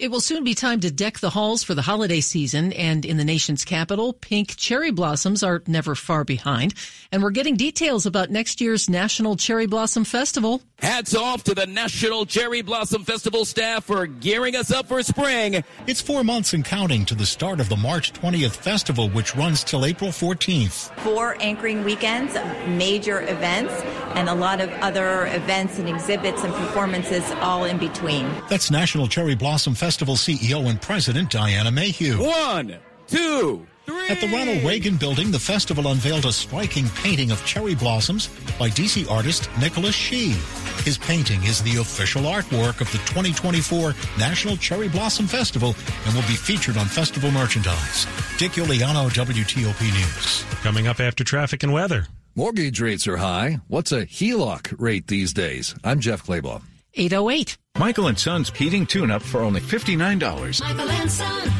It 0.00 0.10
will 0.10 0.22
soon 0.22 0.44
be 0.44 0.54
time 0.54 0.80
to 0.80 0.90
deck 0.90 1.18
the 1.18 1.28
halls 1.28 1.62
for 1.62 1.74
the 1.74 1.82
holiday 1.82 2.20
season, 2.20 2.72
and 2.72 3.04
in 3.04 3.18
the 3.18 3.24
nation's 3.24 3.66
capital, 3.66 4.14
pink 4.14 4.56
cherry 4.56 4.90
blossoms 4.90 5.42
are 5.42 5.62
never 5.66 5.94
far 5.94 6.24
behind. 6.24 6.72
And 7.12 7.22
we're 7.22 7.32
getting 7.32 7.54
details 7.54 8.06
about 8.06 8.30
next 8.30 8.62
year's 8.62 8.88
National 8.88 9.36
Cherry 9.36 9.66
Blossom 9.66 10.04
Festival. 10.04 10.62
Hats 10.78 11.14
off 11.14 11.44
to 11.44 11.54
the 11.54 11.66
National 11.66 12.24
Cherry 12.24 12.62
Blossom 12.62 13.04
Festival 13.04 13.44
staff 13.44 13.84
for 13.84 14.06
gearing 14.06 14.56
us 14.56 14.72
up 14.72 14.88
for 14.88 15.02
spring. 15.02 15.62
It's 15.86 16.00
four 16.00 16.24
months 16.24 16.54
and 16.54 16.64
counting 16.64 17.04
to 17.04 17.14
the 17.14 17.26
start 17.26 17.60
of 17.60 17.68
the 17.68 17.76
March 17.76 18.14
20th 18.14 18.56
festival, 18.56 19.10
which 19.10 19.36
runs 19.36 19.62
till 19.62 19.84
April 19.84 20.08
14th. 20.12 20.96
Four 21.00 21.36
anchoring 21.42 21.84
weekends, 21.84 22.34
major 22.68 23.20
events, 23.28 23.74
and 24.14 24.30
a 24.30 24.34
lot 24.34 24.62
of 24.62 24.70
other 24.80 25.26
events 25.26 25.78
and 25.78 25.90
exhibits 25.90 26.42
and 26.42 26.54
performances 26.54 27.30
all 27.42 27.64
in 27.66 27.76
between. 27.76 28.26
That's 28.48 28.70
National 28.70 29.06
Cherry 29.06 29.34
Blossom 29.34 29.74
Festival. 29.74 29.89
Festival 29.90 30.14
CEO 30.14 30.70
and 30.70 30.80
President 30.80 31.28
Diana 31.30 31.68
Mayhew. 31.68 32.22
One, 32.22 32.76
two, 33.08 33.66
three. 33.86 34.08
At 34.08 34.20
the 34.20 34.28
Ronald 34.28 34.62
Reagan 34.62 34.94
Building, 34.94 35.32
the 35.32 35.38
festival 35.40 35.88
unveiled 35.88 36.26
a 36.26 36.32
striking 36.32 36.88
painting 36.90 37.32
of 37.32 37.44
cherry 37.44 37.74
blossoms 37.74 38.28
by 38.56 38.70
DC 38.70 39.10
artist 39.10 39.50
Nicholas 39.58 39.96
Shee. 39.96 40.36
His 40.84 40.96
painting 40.96 41.42
is 41.42 41.60
the 41.64 41.78
official 41.78 42.22
artwork 42.22 42.80
of 42.80 42.86
the 42.92 42.98
2024 42.98 43.92
National 44.16 44.56
Cherry 44.56 44.88
Blossom 44.88 45.26
Festival 45.26 45.74
and 46.06 46.14
will 46.14 46.22
be 46.22 46.36
featured 46.36 46.76
on 46.76 46.86
festival 46.86 47.32
merchandise. 47.32 48.06
Dick 48.38 48.52
Uliano, 48.52 49.10
WTOP 49.10 49.80
News. 49.82 50.44
Coming 50.62 50.86
up 50.86 51.00
after 51.00 51.24
traffic 51.24 51.64
and 51.64 51.72
weather. 51.72 52.06
Mortgage 52.36 52.80
rates 52.80 53.08
are 53.08 53.16
high. 53.16 53.58
What's 53.66 53.90
a 53.90 54.06
HELOC 54.06 54.72
rate 54.78 55.08
these 55.08 55.32
days? 55.32 55.74
I'm 55.82 55.98
Jeff 55.98 56.24
Clabaugh. 56.24 56.62
808. 56.94 57.56
Michael 57.78 58.08
and 58.08 58.18
Son's 58.18 58.50
heating 58.50 58.86
tune 58.86 59.10
up 59.10 59.22
for 59.22 59.40
only 59.40 59.60
$59. 59.60 60.60
Michael 60.60 60.90
and 60.90 61.10
Son. 61.10 61.50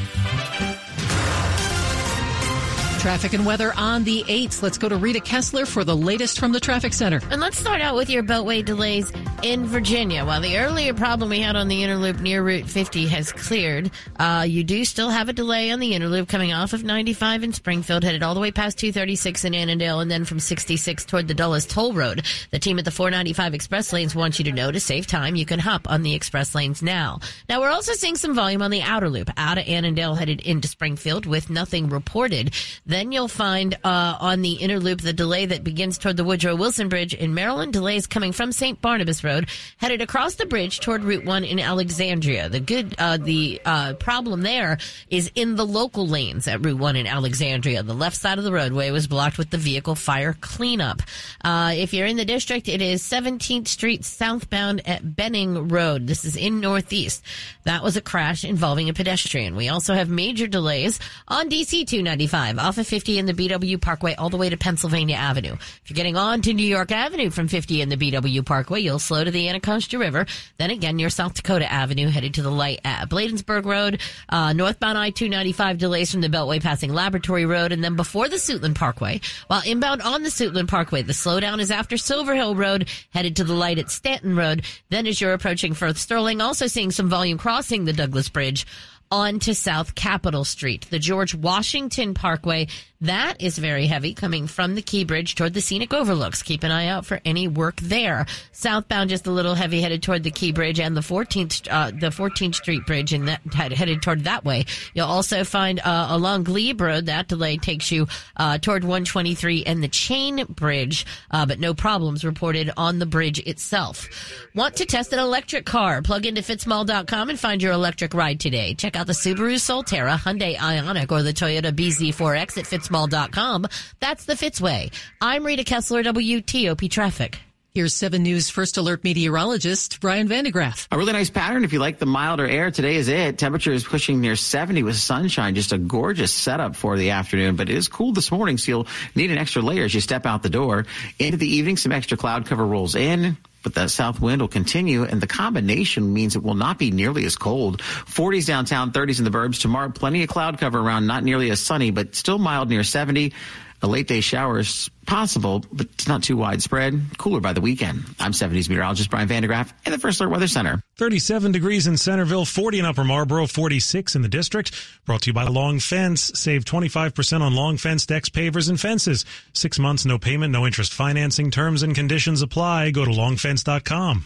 Traffic 3.01 3.33
and 3.33 3.47
weather 3.47 3.73
on 3.79 4.05
the 4.05 4.23
8th. 4.25 4.63
Let's 4.63 4.77
go 4.77 4.87
to 4.87 4.95
Rita 4.95 5.21
Kessler 5.21 5.65
for 5.65 5.85
the 5.85 5.97
latest 5.97 6.39
from 6.39 6.53
the 6.53 6.61
traffic 6.61 6.93
center. 6.93 7.19
And 7.31 7.41
let's 7.41 7.57
start 7.57 7.81
out 7.81 7.97
with 7.97 8.11
your 8.11 8.23
beltway 8.23 8.63
delays 8.63 9.11
in 9.43 9.65
Virginia. 9.65 10.23
While 10.27 10.43
the 10.43 10.59
earlier 10.59 10.93
problem 10.93 11.31
we 11.31 11.41
had 11.41 11.57
on 11.57 11.69
the 11.69 11.83
inner 11.83 11.97
loop 11.97 12.21
near 12.21 12.43
Route 12.43 12.69
50 12.69 13.07
has 13.07 13.33
cleared, 13.33 13.91
uh, 14.19 14.45
you 14.47 14.65
do 14.65 14.85
still 14.85 15.09
have 15.09 15.31
a 15.31 15.33
delay 15.33 15.71
on 15.71 15.81
the 15.81 15.95
inner 15.95 16.09
loop 16.09 16.29
coming 16.29 16.53
off 16.53 16.75
of 16.75 16.85
95 16.85 17.43
in 17.43 17.55
Springfield, 17.55 18.05
headed 18.05 18.23
all 18.23 18.35
the 18.35 18.41
way 18.41 18.51
past 18.51 18.77
236 18.77 19.47
in 19.47 19.55
Annandale, 19.55 20.01
and 20.01 20.11
then 20.11 20.27
from 20.27 20.39
66 20.39 21.07
toward 21.07 21.27
the 21.27 21.33
Dulles 21.33 21.65
Toll 21.65 21.95
Road. 21.95 22.27
The 22.51 22.59
team 22.59 22.79
at 22.79 22.85
the 22.85 22.91
495 22.91 23.55
express 23.55 23.95
lanes 23.95 24.15
wants 24.15 24.39
you 24.39 24.45
to 24.45 24.53
know 24.53 24.71
to 24.71 24.79
save 24.79 25.07
time, 25.07 25.37
you 25.37 25.47
can 25.47 25.59
hop 25.59 25.91
on 25.91 26.03
the 26.03 26.13
express 26.13 26.55
lanes 26.55 26.83
now. 26.83 27.21
Now, 27.49 27.63
we're 27.63 27.71
also 27.71 27.95
seeing 27.95 28.17
some 28.17 28.35
volume 28.35 28.61
on 28.61 28.71
the 28.71 28.83
outer 28.83 29.09
loop 29.09 29.31
out 29.39 29.57
of 29.57 29.67
Annandale 29.67 30.17
headed 30.17 30.43
into 30.43 30.69
Springfield 30.69 31.25
with 31.25 31.49
nothing 31.49 31.89
reported. 31.89 32.53
Then 32.91 33.13
you'll 33.13 33.29
find 33.29 33.79
uh, 33.85 34.17
on 34.19 34.43
the 34.43 34.55
inner 34.55 34.81
loop 34.81 35.01
the 35.01 35.13
delay 35.13 35.47
that 35.47 35.63
begins 35.63 35.97
toward 35.97 36.17
the 36.17 36.25
Woodrow 36.25 36.57
Wilson 36.57 36.89
Bridge 36.89 37.15
in 37.15 37.35
Maryland. 37.35 37.73
Delays 37.73 38.09
coming 38.09 38.33
from 38.33 38.51
St. 38.51 38.83
Barnabas 38.83 39.23
Road, 39.23 39.49
headed 39.77 40.03
across 40.03 40.35
the 40.35 40.45
bridge 40.45 40.81
toward 40.81 41.05
Route 41.05 41.25
One 41.25 41.45
in 41.45 41.61
Alexandria. 41.61 42.49
The 42.49 42.59
good, 42.59 42.97
uh, 42.99 43.17
the 43.17 43.61
uh, 43.65 43.95
problem 43.95 44.41
there 44.41 44.79
is 45.09 45.31
in 45.37 45.55
the 45.55 45.65
local 45.65 46.09
lanes 46.09 46.49
at 46.49 46.65
Route 46.65 46.81
One 46.81 46.97
in 46.97 47.07
Alexandria. 47.07 47.85
The 47.85 47.95
left 47.95 48.17
side 48.17 48.39
of 48.39 48.45
the 48.45 48.53
roadway 48.53 48.91
was 48.91 49.07
blocked 49.07 49.39
with 49.39 49.51
the 49.51 49.59
vehicle 49.59 49.95
fire 49.95 50.35
cleanup. 50.41 51.01
Uh, 51.45 51.73
if 51.77 51.95
you're 51.95 52.07
in 52.07 52.17
the 52.17 52.25
district, 52.25 52.67
it 52.67 52.83
is 52.83 53.05
17th 53.05 53.69
Street 53.69 54.05
southbound 54.05 54.85
at 54.89 55.15
Benning 55.15 55.69
Road. 55.69 56.09
This 56.09 56.25
is 56.25 56.35
in 56.35 56.59
Northeast. 56.59 57.23
That 57.63 57.85
was 57.85 57.97
a 57.97 58.03
crash 58.03 58.45
involving 58.45 58.89
a 58.89 58.95
pedestrian. 58.95 59.55
We 59.55 59.69
also 59.69 59.95
have 59.95 60.09
major 60.09 60.49
delays 60.49 60.99
on 61.29 61.49
DC 61.49 61.87
295 61.87 62.59
off 62.59 62.80
of 62.81 62.87
50 62.87 63.19
in 63.19 63.27
the 63.27 63.35
BW 63.35 63.81
Parkway 63.81 64.15
all 64.15 64.31
the 64.31 64.37
way 64.37 64.49
to 64.49 64.57
Pennsylvania 64.57 65.17
Avenue. 65.17 65.53
If 65.53 65.83
you're 65.89 65.95
getting 65.95 66.17
on 66.17 66.43
to 66.43 66.53
New 66.53 66.67
York 66.67 66.91
Avenue 66.91 67.31
from 67.31 67.49
50 67.49 67.81
in 67.81 67.89
the 67.89 67.97
BW 67.97 68.45
Parkway, 68.45 68.81
you'll 68.81 68.99
slow 68.99 69.23
to 69.23 69.31
the 69.31 69.49
Anacostia 69.49 69.99
River. 69.99 70.27
Then 70.59 70.71
again, 70.71 70.97
near 70.97 71.11
South 71.11 71.35
Dakota 71.35 71.71
Avenue, 71.71 72.09
headed 72.09 72.35
to 72.35 72.43
the 72.43 72.51
light 72.51 72.81
at 72.85 73.09
Bladensburg 73.09 73.65
Road. 73.67 74.01
Uh, 74.29 74.53
northbound 74.53 74.99
I-295 74.99 75.79
delays 75.79 76.11
from 76.11 76.21
the 76.21 76.29
Beltway 76.29 76.61
passing 76.61 76.93
Laboratory 76.93 77.47
Road. 77.47 77.73
And 77.73 77.85
then 77.85 77.97
before 77.97 78.29
the 78.29 78.37
Suitland 78.37 78.75
Parkway, 78.75 79.21
while 79.47 79.63
inbound 79.65 80.03
on 80.03 80.23
the 80.23 80.31
Suitland 80.31 80.69
Parkway, 80.69 81.03
the 81.03 81.13
slowdown 81.13 81.61
is 81.61 81.71
after 81.71 81.97
Silver 81.97 82.35
Hill 82.35 82.55
Road, 82.55 82.89
headed 83.13 83.37
to 83.37 83.45
the 83.45 83.55
light 83.55 83.79
at 83.79 83.91
Stanton 83.91 84.35
Road. 84.35 84.65
Then 84.89 85.07
as 85.07 85.21
you're 85.21 85.35
approaching 85.35 85.75
Firth 85.75 85.99
Sterling, 85.99 86.41
also 86.41 86.67
seeing 86.67 86.91
some 86.91 87.09
volume 87.09 87.39
crossing 87.39 87.85
the 87.85 87.93
Douglass 87.93 88.29
Bridge 88.29 88.67
onto 89.11 89.55
South 89.55 89.95
Capitol 89.95 90.45
Street. 90.45 90.87
The 90.91 90.99
George 90.99 91.35
Washington 91.35 92.15
Parkway 92.15 92.69
that 93.03 93.41
is 93.41 93.57
very 93.57 93.87
heavy 93.87 94.13
coming 94.13 94.47
from 94.47 94.75
the 94.75 94.83
Key 94.83 95.05
Bridge 95.05 95.35
toward 95.35 95.55
the 95.55 95.63
scenic 95.63 95.95
overlooks. 95.95 96.43
Keep 96.43 96.65
an 96.65 96.71
eye 96.71 96.89
out 96.89 97.07
for 97.07 97.19
any 97.25 97.49
work 97.49 97.77
there. 97.81 98.27
Southbound, 98.53 99.09
just 99.09 99.27
a 99.27 99.31
little 99.31 99.55
heavy 99.55 99.81
headed 99.81 100.03
toward 100.03 100.23
the 100.23 100.31
Key 100.31 100.53
Bridge 100.53 100.79
and 100.79 100.95
the 100.95 101.01
14th, 101.01 101.67
uh, 101.71 101.93
the 101.93 102.11
14th 102.11 102.57
Street 102.57 102.85
Bridge 102.87 103.15
and 103.15 103.29
that 103.29 103.73
headed 103.73 104.03
toward 104.03 104.25
that 104.25 104.45
way. 104.45 104.67
You'll 104.93 105.07
also 105.07 105.45
find, 105.45 105.81
uh, 105.81 106.09
along 106.11 106.45
Glebe 106.45 106.83
Road, 106.83 107.07
that 107.07 107.27
delay 107.27 107.57
takes 107.57 107.91
you, 107.91 108.07
uh, 108.37 108.59
toward 108.59 108.85
123 108.85 109.65
and 109.65 109.83
the 109.83 109.89
Chain 109.89 110.45
Bridge, 110.51 111.07
uh, 111.31 111.47
but 111.47 111.59
no 111.59 111.73
problems 111.73 112.23
reported 112.23 112.71
on 112.77 112.99
the 112.99 113.07
bridge 113.07 113.39
itself. 113.41 114.09
Want 114.55 114.77
to 114.77 114.85
test 114.85 115.15
an 115.15 115.21
electric 115.21 115.65
car? 115.65 116.03
Plug 116.03 116.27
into 116.27 116.43
fitzmall.com 116.43 117.31
and 117.31 117.41
find 117.41 117.63
your 117.63 117.73
electric 117.73 118.13
ride 118.13 118.41
today. 118.41 118.75
Check 118.75 118.95
out 118.95 119.00
the 119.05 119.13
Subaru 119.13 119.57
Solterra, 119.57 120.17
Hyundai 120.17 120.57
Ioniq, 120.57 121.11
or 121.11 121.23
the 121.23 121.33
Toyota 121.33 121.73
BZ4X 121.73 122.59
at 122.59 122.65
Fitzmall 122.65 123.01
fitzmall.com. 123.01 123.67
That's 124.01 124.25
the 124.25 124.35
Fitzway. 124.35 124.93
I'm 125.21 125.45
Rita 125.45 125.65
Kessler, 125.65 126.03
WTOP 126.03 126.91
Traffic. 126.91 127.39
Here's 127.73 127.95
7 127.95 128.21
News 128.21 128.51
First 128.51 128.79
Alert 128.79 129.05
meteorologist 129.05 130.01
Brian 130.01 130.27
van 130.27 130.43
de 130.43 130.51
Graaff. 130.51 130.89
A 130.91 130.99
really 130.99 131.13
nice 131.13 131.31
pattern 131.31 131.63
if 131.63 131.73
you 131.73 131.79
like 131.79 132.01
the 132.01 132.07
milder 132.07 132.45
air. 132.45 132.73
Today 132.73 132.97
is 132.97 133.07
it. 133.07 133.39
Temperature 133.39 133.71
is 133.71 133.85
pushing 133.85 134.21
near 134.21 134.35
70 134.35 134.83
with 134.83 134.97
sunshine. 134.97 135.55
Just 135.55 135.71
a 135.71 135.79
gorgeous 135.79 136.33
setup 136.33 136.75
for 136.75 136.97
the 136.97 137.11
afternoon, 137.11 137.55
but 137.55 137.71
it 137.71 137.77
is 137.77 137.87
cool 137.87 138.13
this 138.13 138.33
morning, 138.33 138.59
so 138.59 138.71
you'll 138.71 138.87
need 139.15 139.31
an 139.31 139.39
extra 139.39 139.63
layer 139.63 139.85
as 139.85 139.95
you 139.95 140.01
step 140.01 140.27
out 140.27 140.43
the 140.43 140.51
door. 140.51 140.85
Into 141.21 141.37
the 141.37 141.47
evening, 141.47 141.77
some 141.77 141.93
extra 141.93 142.17
cloud 142.17 142.47
cover 142.47 142.67
rolls 142.67 142.97
in 142.97 143.37
but 143.63 143.75
the 143.75 143.89
south 143.89 144.21
wind 144.21 144.41
will 144.41 144.49
continue 144.49 145.05
and 145.05 145.21
the 145.21 145.27
combination 145.27 146.13
means 146.13 146.37
it 146.37 146.43
will 146.43 146.55
not 146.55 146.79
be 146.79 146.91
nearly 146.91 147.25
as 147.25 147.37
cold. 147.37 147.81
40s 147.81 148.47
downtown, 148.47 148.93
30s 148.93 149.19
in 149.19 149.25
the 149.25 149.31
burbs. 149.31 149.61
Tomorrow, 149.61 149.91
plenty 149.91 150.23
of 150.23 150.29
cloud 150.29 150.59
cover 150.59 150.79
around, 150.79 151.07
not 151.07 151.25
nearly 151.25 151.51
as 151.51 151.61
sunny, 151.61 151.91
but 151.91 152.15
still 152.15 152.39
mild 152.39 152.69
near 152.69 152.85
70. 152.85 153.33
A 153.83 153.87
late 153.87 154.07
day 154.07 154.21
shower 154.21 154.59
is 154.59 154.91
possible, 155.07 155.65
but 155.73 155.87
it's 155.87 156.07
not 156.07 156.23
too 156.23 156.37
widespread. 156.37 157.01
Cooler 157.17 157.41
by 157.41 157.55
the 157.55 157.63
weekend. 157.63 158.05
I'm 158.19 158.35
7 158.35 158.55
News 158.55 158.69
meteorologist 158.69 159.11
Brian 159.11 159.27
van 159.27 159.43
de 159.43 159.49
Graaff 159.49 159.73
in 159.87 159.93
the 159.93 159.99
First 159.99 160.21
Alert 160.21 160.31
Weather 160.31 160.49
Center. 160.49 160.83
37 160.99 161.53
degrees 161.53 161.87
in 161.87 161.97
Centreville, 161.97 162.45
40 162.45 162.81
in 162.81 162.85
Upper 162.85 163.05
Marlboro, 163.05 163.47
46 163.47 164.15
in 164.15 164.23
the 164.23 164.29
district. 164.29 164.73
Brought 165.07 165.23
to 165.23 165.31
you 165.31 165.35
by 165.35 165.45
Long 165.45 165.81
Fence. 165.81 166.31
Save 166.35 166.65
25% 166.65 167.41
on 167.41 167.55
long 167.55 167.79
fence 167.79 168.05
decks, 168.05 168.29
pavers, 168.29 168.69
and 168.69 168.79
fences. 168.79 169.25
Six 169.55 169.79
months, 169.79 170.05
no 170.05 170.19
payment, 170.19 170.53
no 170.53 170.67
interest 170.67 170.93
financing. 170.93 171.51
Terms 171.51 171.83
and 171.83 171.95
conditions 171.95 172.43
apply. 172.43 172.91
Go 172.91 173.05
to 173.05 173.11
longfence.com. 173.11 174.25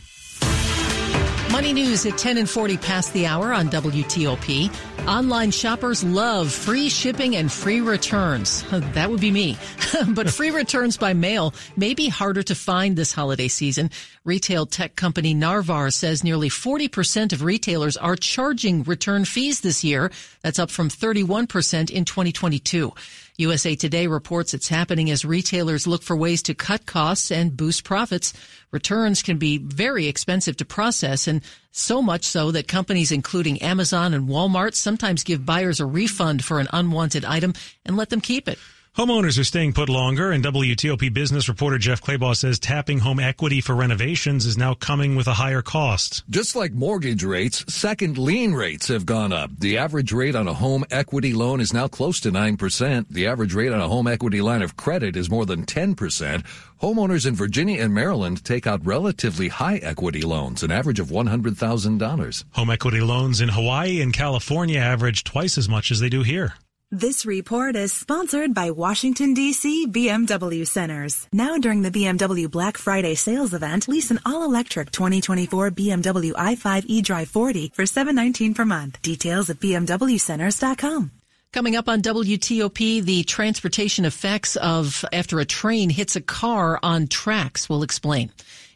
Money 1.54 1.72
news 1.72 2.04
at 2.04 2.18
10 2.18 2.38
and 2.38 2.50
40 2.50 2.78
past 2.78 3.12
the 3.12 3.26
hour 3.26 3.52
on 3.52 3.68
WTOP. 3.68 4.74
Online 5.06 5.52
shoppers 5.52 6.02
love 6.02 6.50
free 6.50 6.88
shipping 6.88 7.36
and 7.36 7.50
free 7.50 7.80
returns. 7.80 8.64
That 8.72 9.08
would 9.08 9.20
be 9.20 9.30
me. 9.30 9.56
but 10.08 10.28
free 10.28 10.50
returns 10.50 10.96
by 10.96 11.14
mail 11.14 11.54
may 11.76 11.94
be 11.94 12.08
harder 12.08 12.42
to 12.42 12.56
find 12.56 12.96
this 12.96 13.12
holiday 13.12 13.46
season. 13.46 13.92
Retail 14.24 14.66
tech 14.66 14.96
company 14.96 15.32
Narvar 15.32 15.92
says 15.92 16.24
nearly 16.24 16.48
40% 16.48 17.32
of 17.32 17.44
retailers 17.44 17.96
are 17.96 18.16
charging 18.16 18.82
return 18.82 19.24
fees 19.24 19.60
this 19.60 19.84
year. 19.84 20.10
That's 20.42 20.58
up 20.58 20.72
from 20.72 20.88
31% 20.88 21.88
in 21.88 22.04
2022. 22.04 22.92
USA 23.36 23.74
Today 23.74 24.06
reports 24.06 24.54
it's 24.54 24.68
happening 24.68 25.10
as 25.10 25.24
retailers 25.24 25.88
look 25.88 26.04
for 26.04 26.16
ways 26.16 26.40
to 26.44 26.54
cut 26.54 26.86
costs 26.86 27.32
and 27.32 27.56
boost 27.56 27.82
profits. 27.82 28.32
Returns 28.70 29.22
can 29.22 29.38
be 29.38 29.58
very 29.58 30.06
expensive 30.06 30.56
to 30.58 30.64
process 30.64 31.26
and 31.26 31.42
so 31.72 32.00
much 32.00 32.22
so 32.24 32.52
that 32.52 32.68
companies 32.68 33.10
including 33.10 33.60
Amazon 33.60 34.14
and 34.14 34.28
Walmart 34.28 34.76
sometimes 34.76 35.24
give 35.24 35.44
buyers 35.44 35.80
a 35.80 35.86
refund 35.86 36.44
for 36.44 36.60
an 36.60 36.68
unwanted 36.72 37.24
item 37.24 37.54
and 37.84 37.96
let 37.96 38.10
them 38.10 38.20
keep 38.20 38.46
it. 38.46 38.58
Homeowners 38.96 39.40
are 39.40 39.44
staying 39.44 39.72
put 39.72 39.88
longer, 39.88 40.30
and 40.30 40.44
WTOP 40.44 41.12
business 41.12 41.48
reporter 41.48 41.78
Jeff 41.78 42.00
Clabaugh 42.00 42.36
says 42.36 42.60
tapping 42.60 43.00
home 43.00 43.18
equity 43.18 43.60
for 43.60 43.74
renovations 43.74 44.46
is 44.46 44.56
now 44.56 44.74
coming 44.74 45.16
with 45.16 45.26
a 45.26 45.34
higher 45.34 45.62
cost. 45.62 46.22
Just 46.30 46.54
like 46.54 46.70
mortgage 46.72 47.24
rates, 47.24 47.64
second 47.66 48.18
lien 48.18 48.54
rates 48.54 48.86
have 48.86 49.04
gone 49.04 49.32
up. 49.32 49.50
The 49.58 49.78
average 49.78 50.12
rate 50.12 50.36
on 50.36 50.46
a 50.46 50.54
home 50.54 50.84
equity 50.92 51.32
loan 51.32 51.60
is 51.60 51.74
now 51.74 51.88
close 51.88 52.20
to 52.20 52.30
9%. 52.30 53.08
The 53.08 53.26
average 53.26 53.52
rate 53.52 53.72
on 53.72 53.80
a 53.80 53.88
home 53.88 54.06
equity 54.06 54.40
line 54.40 54.62
of 54.62 54.76
credit 54.76 55.16
is 55.16 55.28
more 55.28 55.44
than 55.44 55.66
10%. 55.66 56.44
Homeowners 56.80 57.26
in 57.26 57.34
Virginia 57.34 57.82
and 57.82 57.92
Maryland 57.92 58.44
take 58.44 58.64
out 58.64 58.86
relatively 58.86 59.48
high 59.48 59.78
equity 59.78 60.22
loans, 60.22 60.62
an 60.62 60.70
average 60.70 61.00
of 61.00 61.08
$100,000. 61.08 62.44
Home 62.52 62.70
equity 62.70 63.00
loans 63.00 63.40
in 63.40 63.48
Hawaii 63.48 64.00
and 64.00 64.12
California 64.12 64.78
average 64.78 65.24
twice 65.24 65.58
as 65.58 65.68
much 65.68 65.90
as 65.90 65.98
they 65.98 66.08
do 66.08 66.22
here. 66.22 66.54
This 66.90 67.26
report 67.26 67.76
is 67.76 67.92
sponsored 67.92 68.54
by 68.54 68.70
Washington, 68.70 69.34
D.C. 69.34 69.86
BMW 69.88 70.66
Centers. 70.66 71.26
Now 71.32 71.56
during 71.56 71.82
the 71.82 71.90
BMW 71.90 72.48
Black 72.48 72.76
Friday 72.76 73.14
sales 73.14 73.54
event, 73.54 73.88
lease 73.88 74.10
an 74.10 74.20
all-electric 74.24 74.92
2024 74.92 75.70
BMW 75.70 76.32
i5 76.32 76.84
eDrive 76.86 77.28
40 77.28 77.72
for 77.74 77.86
719 77.86 78.54
per 78.54 78.64
month. 78.64 79.00
Details 79.02 79.50
at 79.50 79.60
bmwcenters.com. 79.60 81.10
Coming 81.52 81.74
up 81.74 81.88
on 81.88 82.02
WTOP, 82.02 83.02
the 83.02 83.24
transportation 83.24 84.04
effects 84.04 84.56
of 84.56 85.04
after 85.12 85.40
a 85.40 85.44
train 85.44 85.88
hits 85.88 86.16
a 86.16 86.20
car 86.20 86.78
on 86.82 87.06
tracks. 87.06 87.68
We'll 87.68 87.82
explain. 87.82 88.30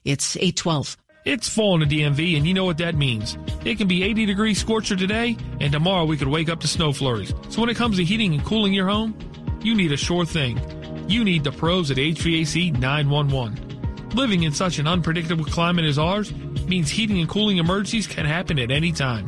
It's 0.05 0.37
812. 0.37 0.97
It's 1.25 1.49
fall 1.49 1.75
in 1.75 1.87
the 1.87 2.03
DMV, 2.03 2.37
and 2.37 2.47
you 2.47 2.55
know 2.55 2.65
what 2.65 2.79
that 2.79 2.95
means. 2.95 3.37
It 3.65 3.77
can 3.77 3.89
be 3.89 4.05
80 4.05 4.27
degrees 4.27 4.59
scorcher 4.59 4.97
today, 4.97 5.37
and 5.61 5.73
tomorrow 5.73 6.05
we 6.05 6.17
could 6.17 6.29
wake 6.29 6.49
up 6.49 6.61
to 6.61 6.69
snow 6.69 6.93
flurries. 6.93 7.35
So 7.51 7.61
when 7.61 7.69
it 7.69 7.77
comes 7.77 7.97
to 7.97 8.05
heating 8.05 8.35
and 8.35 8.45
cooling 8.45 8.73
your 8.73 8.89
home, 8.89 9.19
you 9.63 9.75
need 9.75 9.93
a 9.93 9.97
sure 9.97 10.25
thing. 10.25 10.61
You 11.09 11.25
need 11.25 11.45
the 11.45 11.53
pros 11.53 11.91
at 11.91 11.97
HVAC 11.97 12.79
911. 12.79 14.11
Living 14.15 14.45
in 14.45 14.53
such 14.53 14.79
an 14.79 14.87
unpredictable 14.87 15.45
climate 15.45 15.85
as 15.85 15.99
ours 15.99 16.33
means 16.67 16.89
heating 16.89 17.19
and 17.19 17.29
cooling 17.29 17.59
emergencies 17.59 18.07
can 18.07 18.25
happen 18.25 18.59
at 18.59 18.71
any 18.71 18.93
time. 18.93 19.27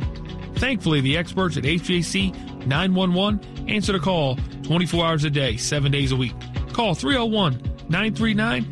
Thankfully, 0.55 1.01
the 1.01 1.17
experts 1.17 1.57
at 1.57 1.63
HVAC 1.63 2.65
911 2.65 3.69
answer 3.69 3.93
the 3.93 3.99
call 3.99 4.37
24 4.63 5.05
hours 5.05 5.23
a 5.23 5.29
day, 5.29 5.57
7 5.57 5.91
days 5.91 6.11
a 6.11 6.15
week. 6.15 6.33
Call 6.71 6.95
301 6.95 7.61
939 7.89 8.63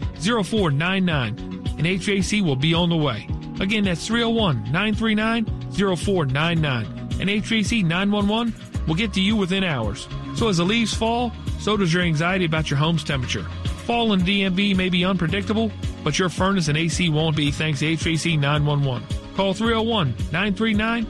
0499 0.44 1.49
and 1.80 1.88
HVAC 1.88 2.44
will 2.44 2.56
be 2.56 2.74
on 2.76 2.90
the 2.90 2.96
way. 2.96 3.28
Again, 3.60 3.86
that's 3.86 4.06
301 4.06 4.72
939 4.72 5.46
0499. 5.72 6.86
And 7.20 7.30
HVAC 7.30 7.84
911 7.84 8.54
will 8.88 8.96
get 8.96 9.14
to 9.14 9.22
you 9.22 9.36
within 9.36 9.64
hours. 9.64 10.08
So 10.36 10.50
as 10.50 10.58
the 10.58 10.66
leaves 10.66 10.94
fall, 10.94 11.32
So 11.60 11.76
does 11.76 11.94
your 11.94 12.04
anxiety 12.04 12.46
about 12.46 12.70
your 12.70 12.78
home's 12.78 13.04
temperature. 13.04 13.44
Fall 13.86 14.14
in 14.14 14.22
DMV 14.22 14.78
may 14.78 14.88
be 14.88 15.04
unpredictable, 15.04 15.72
but 16.06 16.18
your 16.18 16.30
furnace 16.30 16.70
and 16.70 16.78
AC 16.78 17.10
won't 17.10 17.36
be 17.36 17.52
thanks 17.52 17.80
to 17.80 17.86
HVAC 17.98 18.40
911. 18.40 19.36
Call 19.36 19.54
301 19.54 20.16
939 20.32 21.06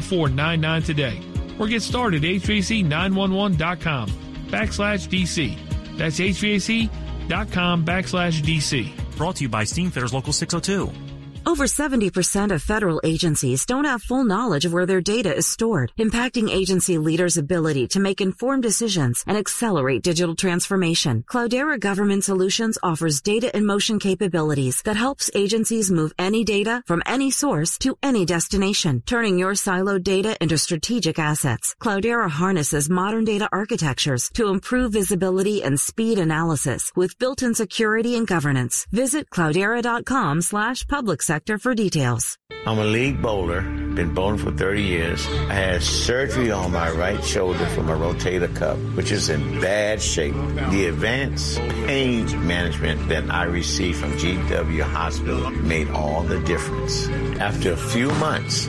0499 0.00 0.82
today 0.82 1.20
or 1.58 1.68
get 1.68 1.82
started 1.82 2.24
at 2.24 2.30
HVAC911.com 2.30 4.08
backslash 4.48 5.08
DC. 5.08 5.56
That's 5.96 6.18
HVAC.com 6.18 7.84
backslash 7.84 8.42
DC. 8.42 9.01
Brought 9.22 9.36
to 9.36 9.44
you 9.44 9.48
by 9.48 9.62
Steamfitters 9.62 10.12
Local 10.12 10.32
602. 10.32 11.11
Over 11.44 11.64
70% 11.64 12.52
of 12.52 12.62
federal 12.62 13.00
agencies 13.02 13.66
don't 13.66 13.84
have 13.84 14.02
full 14.02 14.24
knowledge 14.24 14.64
of 14.64 14.72
where 14.72 14.86
their 14.86 15.00
data 15.00 15.34
is 15.34 15.46
stored, 15.46 15.92
impacting 15.98 16.48
agency 16.48 16.98
leaders' 16.98 17.36
ability 17.36 17.88
to 17.88 18.00
make 18.00 18.20
informed 18.20 18.62
decisions 18.62 19.24
and 19.26 19.36
accelerate 19.36 20.04
digital 20.04 20.36
transformation. 20.36 21.24
Cloudera 21.28 21.80
Government 21.80 22.22
Solutions 22.22 22.78
offers 22.80 23.20
data 23.20 23.54
in 23.56 23.66
motion 23.66 23.98
capabilities 23.98 24.82
that 24.82 24.94
helps 24.94 25.32
agencies 25.34 25.90
move 25.90 26.12
any 26.16 26.44
data 26.44 26.80
from 26.86 27.02
any 27.06 27.32
source 27.32 27.76
to 27.78 27.98
any 28.04 28.24
destination, 28.24 29.02
turning 29.04 29.36
your 29.36 29.54
siloed 29.54 30.04
data 30.04 30.36
into 30.40 30.56
strategic 30.56 31.18
assets. 31.18 31.74
Cloudera 31.82 32.30
harnesses 32.30 32.88
modern 32.88 33.24
data 33.24 33.48
architectures 33.50 34.30
to 34.34 34.48
improve 34.48 34.92
visibility 34.92 35.60
and 35.64 35.80
speed 35.80 36.20
analysis 36.20 36.92
with 36.94 37.18
built-in 37.18 37.52
security 37.54 38.14
and 38.16 38.28
governance. 38.28 38.86
Visit 38.92 39.28
cloudera.com 39.28 40.40
slash 40.40 40.86
public 40.86 41.20
sector 41.32 41.56
for 41.56 41.74
details. 41.74 42.36
I'm 42.66 42.78
a 42.78 42.84
league 42.84 43.22
bowler, 43.22 43.62
been 43.62 44.12
bowling 44.12 44.36
for 44.36 44.52
30 44.52 44.82
years. 44.82 45.26
I 45.48 45.54
had 45.54 45.82
surgery 45.82 46.50
on 46.50 46.72
my 46.72 46.90
right 46.90 47.24
shoulder 47.24 47.64
from 47.74 47.88
a 47.88 47.96
rotator 47.96 48.54
cuff, 48.54 48.76
which 48.96 49.10
is 49.10 49.30
in 49.30 49.40
bad 49.58 50.02
shape. 50.02 50.34
The 50.74 50.88
advanced 50.92 51.58
pain 51.86 52.26
management 52.46 53.08
that 53.08 53.30
I 53.30 53.44
received 53.44 53.98
from 54.00 54.12
GW 54.12 54.82
Hospital 54.82 55.50
made 55.50 55.88
all 55.88 56.22
the 56.22 56.38
difference. 56.40 57.08
After 57.40 57.72
a 57.72 57.78
few 57.78 58.10
months, 58.26 58.68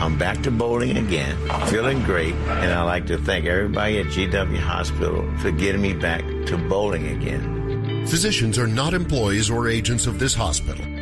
I'm 0.00 0.16
back 0.16 0.40
to 0.44 0.52
bowling 0.52 0.96
again, 0.96 1.36
feeling 1.66 2.00
great, 2.04 2.34
and 2.62 2.72
I'd 2.72 2.90
like 2.94 3.06
to 3.08 3.18
thank 3.18 3.46
everybody 3.46 3.98
at 3.98 4.06
GW 4.06 4.58
Hospital 4.58 5.28
for 5.38 5.50
getting 5.50 5.82
me 5.82 5.94
back 5.94 6.22
to 6.46 6.56
bowling 6.68 7.08
again. 7.08 8.06
Physicians 8.06 8.56
are 8.56 8.68
not 8.68 8.94
employees 8.94 9.50
or 9.50 9.66
agents 9.66 10.06
of 10.06 10.20
this 10.20 10.34
hospital. 10.34 10.93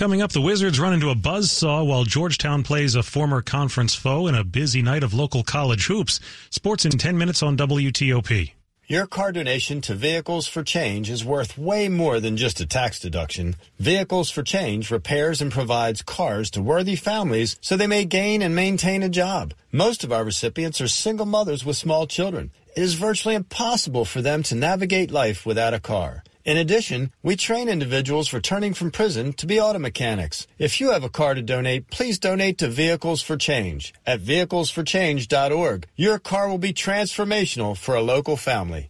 Coming 0.00 0.22
up, 0.22 0.32
the 0.32 0.40
Wizards 0.40 0.80
run 0.80 0.94
into 0.94 1.10
a 1.10 1.14
buzz 1.14 1.50
saw 1.50 1.82
while 1.82 2.04
Georgetown 2.04 2.62
plays 2.62 2.94
a 2.94 3.02
former 3.02 3.42
conference 3.42 3.94
foe 3.94 4.28
in 4.28 4.34
a 4.34 4.42
busy 4.42 4.80
night 4.80 5.02
of 5.02 5.12
local 5.12 5.42
college 5.42 5.84
hoops. 5.84 6.20
Sports 6.48 6.86
in 6.86 6.92
10 6.92 7.18
minutes 7.18 7.42
on 7.42 7.54
WTOP. 7.54 8.52
Your 8.86 9.06
car 9.06 9.30
donation 9.30 9.82
to 9.82 9.94
Vehicles 9.94 10.46
for 10.46 10.62
Change 10.62 11.10
is 11.10 11.22
worth 11.22 11.58
way 11.58 11.90
more 11.90 12.18
than 12.18 12.38
just 12.38 12.62
a 12.62 12.66
tax 12.66 12.98
deduction. 12.98 13.56
Vehicles 13.78 14.30
for 14.30 14.42
Change 14.42 14.90
repairs 14.90 15.42
and 15.42 15.52
provides 15.52 16.00
cars 16.00 16.50
to 16.52 16.62
worthy 16.62 16.96
families 16.96 17.56
so 17.60 17.76
they 17.76 17.86
may 17.86 18.06
gain 18.06 18.40
and 18.40 18.54
maintain 18.54 19.02
a 19.02 19.10
job. 19.10 19.52
Most 19.70 20.02
of 20.02 20.12
our 20.12 20.24
recipients 20.24 20.80
are 20.80 20.88
single 20.88 21.26
mothers 21.26 21.62
with 21.62 21.76
small 21.76 22.06
children. 22.06 22.52
It 22.74 22.82
is 22.82 22.94
virtually 22.94 23.34
impossible 23.34 24.06
for 24.06 24.22
them 24.22 24.44
to 24.44 24.54
navigate 24.54 25.10
life 25.10 25.44
without 25.44 25.74
a 25.74 25.78
car. 25.78 26.24
In 26.44 26.56
addition, 26.56 27.12
we 27.22 27.36
train 27.36 27.68
individuals 27.68 28.32
returning 28.32 28.72
from 28.72 28.90
prison 28.90 29.32
to 29.34 29.46
be 29.46 29.60
auto 29.60 29.78
mechanics. 29.78 30.46
If 30.58 30.80
you 30.80 30.90
have 30.90 31.04
a 31.04 31.10
car 31.10 31.34
to 31.34 31.42
donate, 31.42 31.90
please 31.90 32.18
donate 32.18 32.58
to 32.58 32.68
Vehicles 32.68 33.22
for 33.22 33.36
Change 33.36 33.92
at 34.06 34.20
vehiclesforchange.org. 34.20 35.86
Your 35.96 36.18
car 36.18 36.48
will 36.48 36.58
be 36.58 36.72
transformational 36.72 37.76
for 37.76 37.94
a 37.94 38.02
local 38.02 38.36
family. 38.36 38.89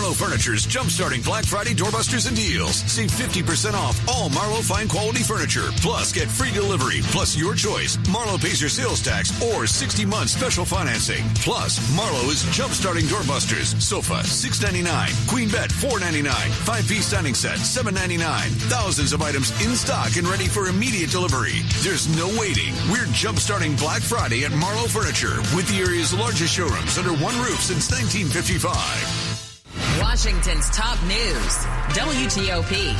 Marlowe 0.00 0.14
Furniture's 0.14 0.64
jump-starting 0.64 1.20
Black 1.20 1.44
Friday 1.44 1.74
doorbusters 1.74 2.26
and 2.26 2.34
deals. 2.34 2.76
Save 2.90 3.10
50% 3.10 3.74
off 3.74 4.00
all 4.08 4.30
Marlowe 4.30 4.62
fine 4.62 4.88
quality 4.88 5.22
furniture. 5.22 5.68
Plus, 5.82 6.10
get 6.10 6.26
free 6.26 6.50
delivery. 6.52 7.00
Plus, 7.12 7.36
your 7.36 7.54
choice. 7.54 7.98
Marlowe 8.08 8.38
pays 8.38 8.62
your 8.62 8.70
sales 8.70 9.02
tax 9.02 9.30
or 9.42 9.66
60 9.66 10.06
months 10.06 10.32
special 10.32 10.64
financing. 10.64 11.22
Plus, 11.44 11.76
Marlowe 11.94 12.30
is 12.32 12.42
jumpstarting 12.44 13.12
doorbusters. 13.12 13.78
Sofa, 13.78 14.24
$6.99. 14.24 15.28
Queen 15.28 15.50
bed, 15.50 15.68
$4.99. 15.68 16.32
Five-piece 16.64 17.10
dining 17.10 17.34
set, 17.34 17.58
$7.99. 17.58 18.24
Thousands 18.72 19.12
of 19.12 19.20
items 19.20 19.50
in 19.62 19.76
stock 19.76 20.16
and 20.16 20.26
ready 20.26 20.46
for 20.46 20.68
immediate 20.68 21.10
delivery. 21.10 21.60
There's 21.82 22.08
no 22.16 22.26
waiting. 22.40 22.72
We're 22.90 23.04
jump-starting 23.12 23.76
Black 23.76 24.00
Friday 24.00 24.46
at 24.46 24.52
Marlowe 24.52 24.88
Furniture 24.88 25.36
with 25.54 25.68
the 25.68 25.80
area's 25.84 26.14
largest 26.14 26.54
showrooms 26.54 26.96
under 26.96 27.12
one 27.12 27.36
roof 27.44 27.60
since 27.60 27.92
1955. 27.92 29.29
Washington's 30.00 30.70
top 30.70 31.00
news, 31.02 31.56
WTOP. 31.94 32.94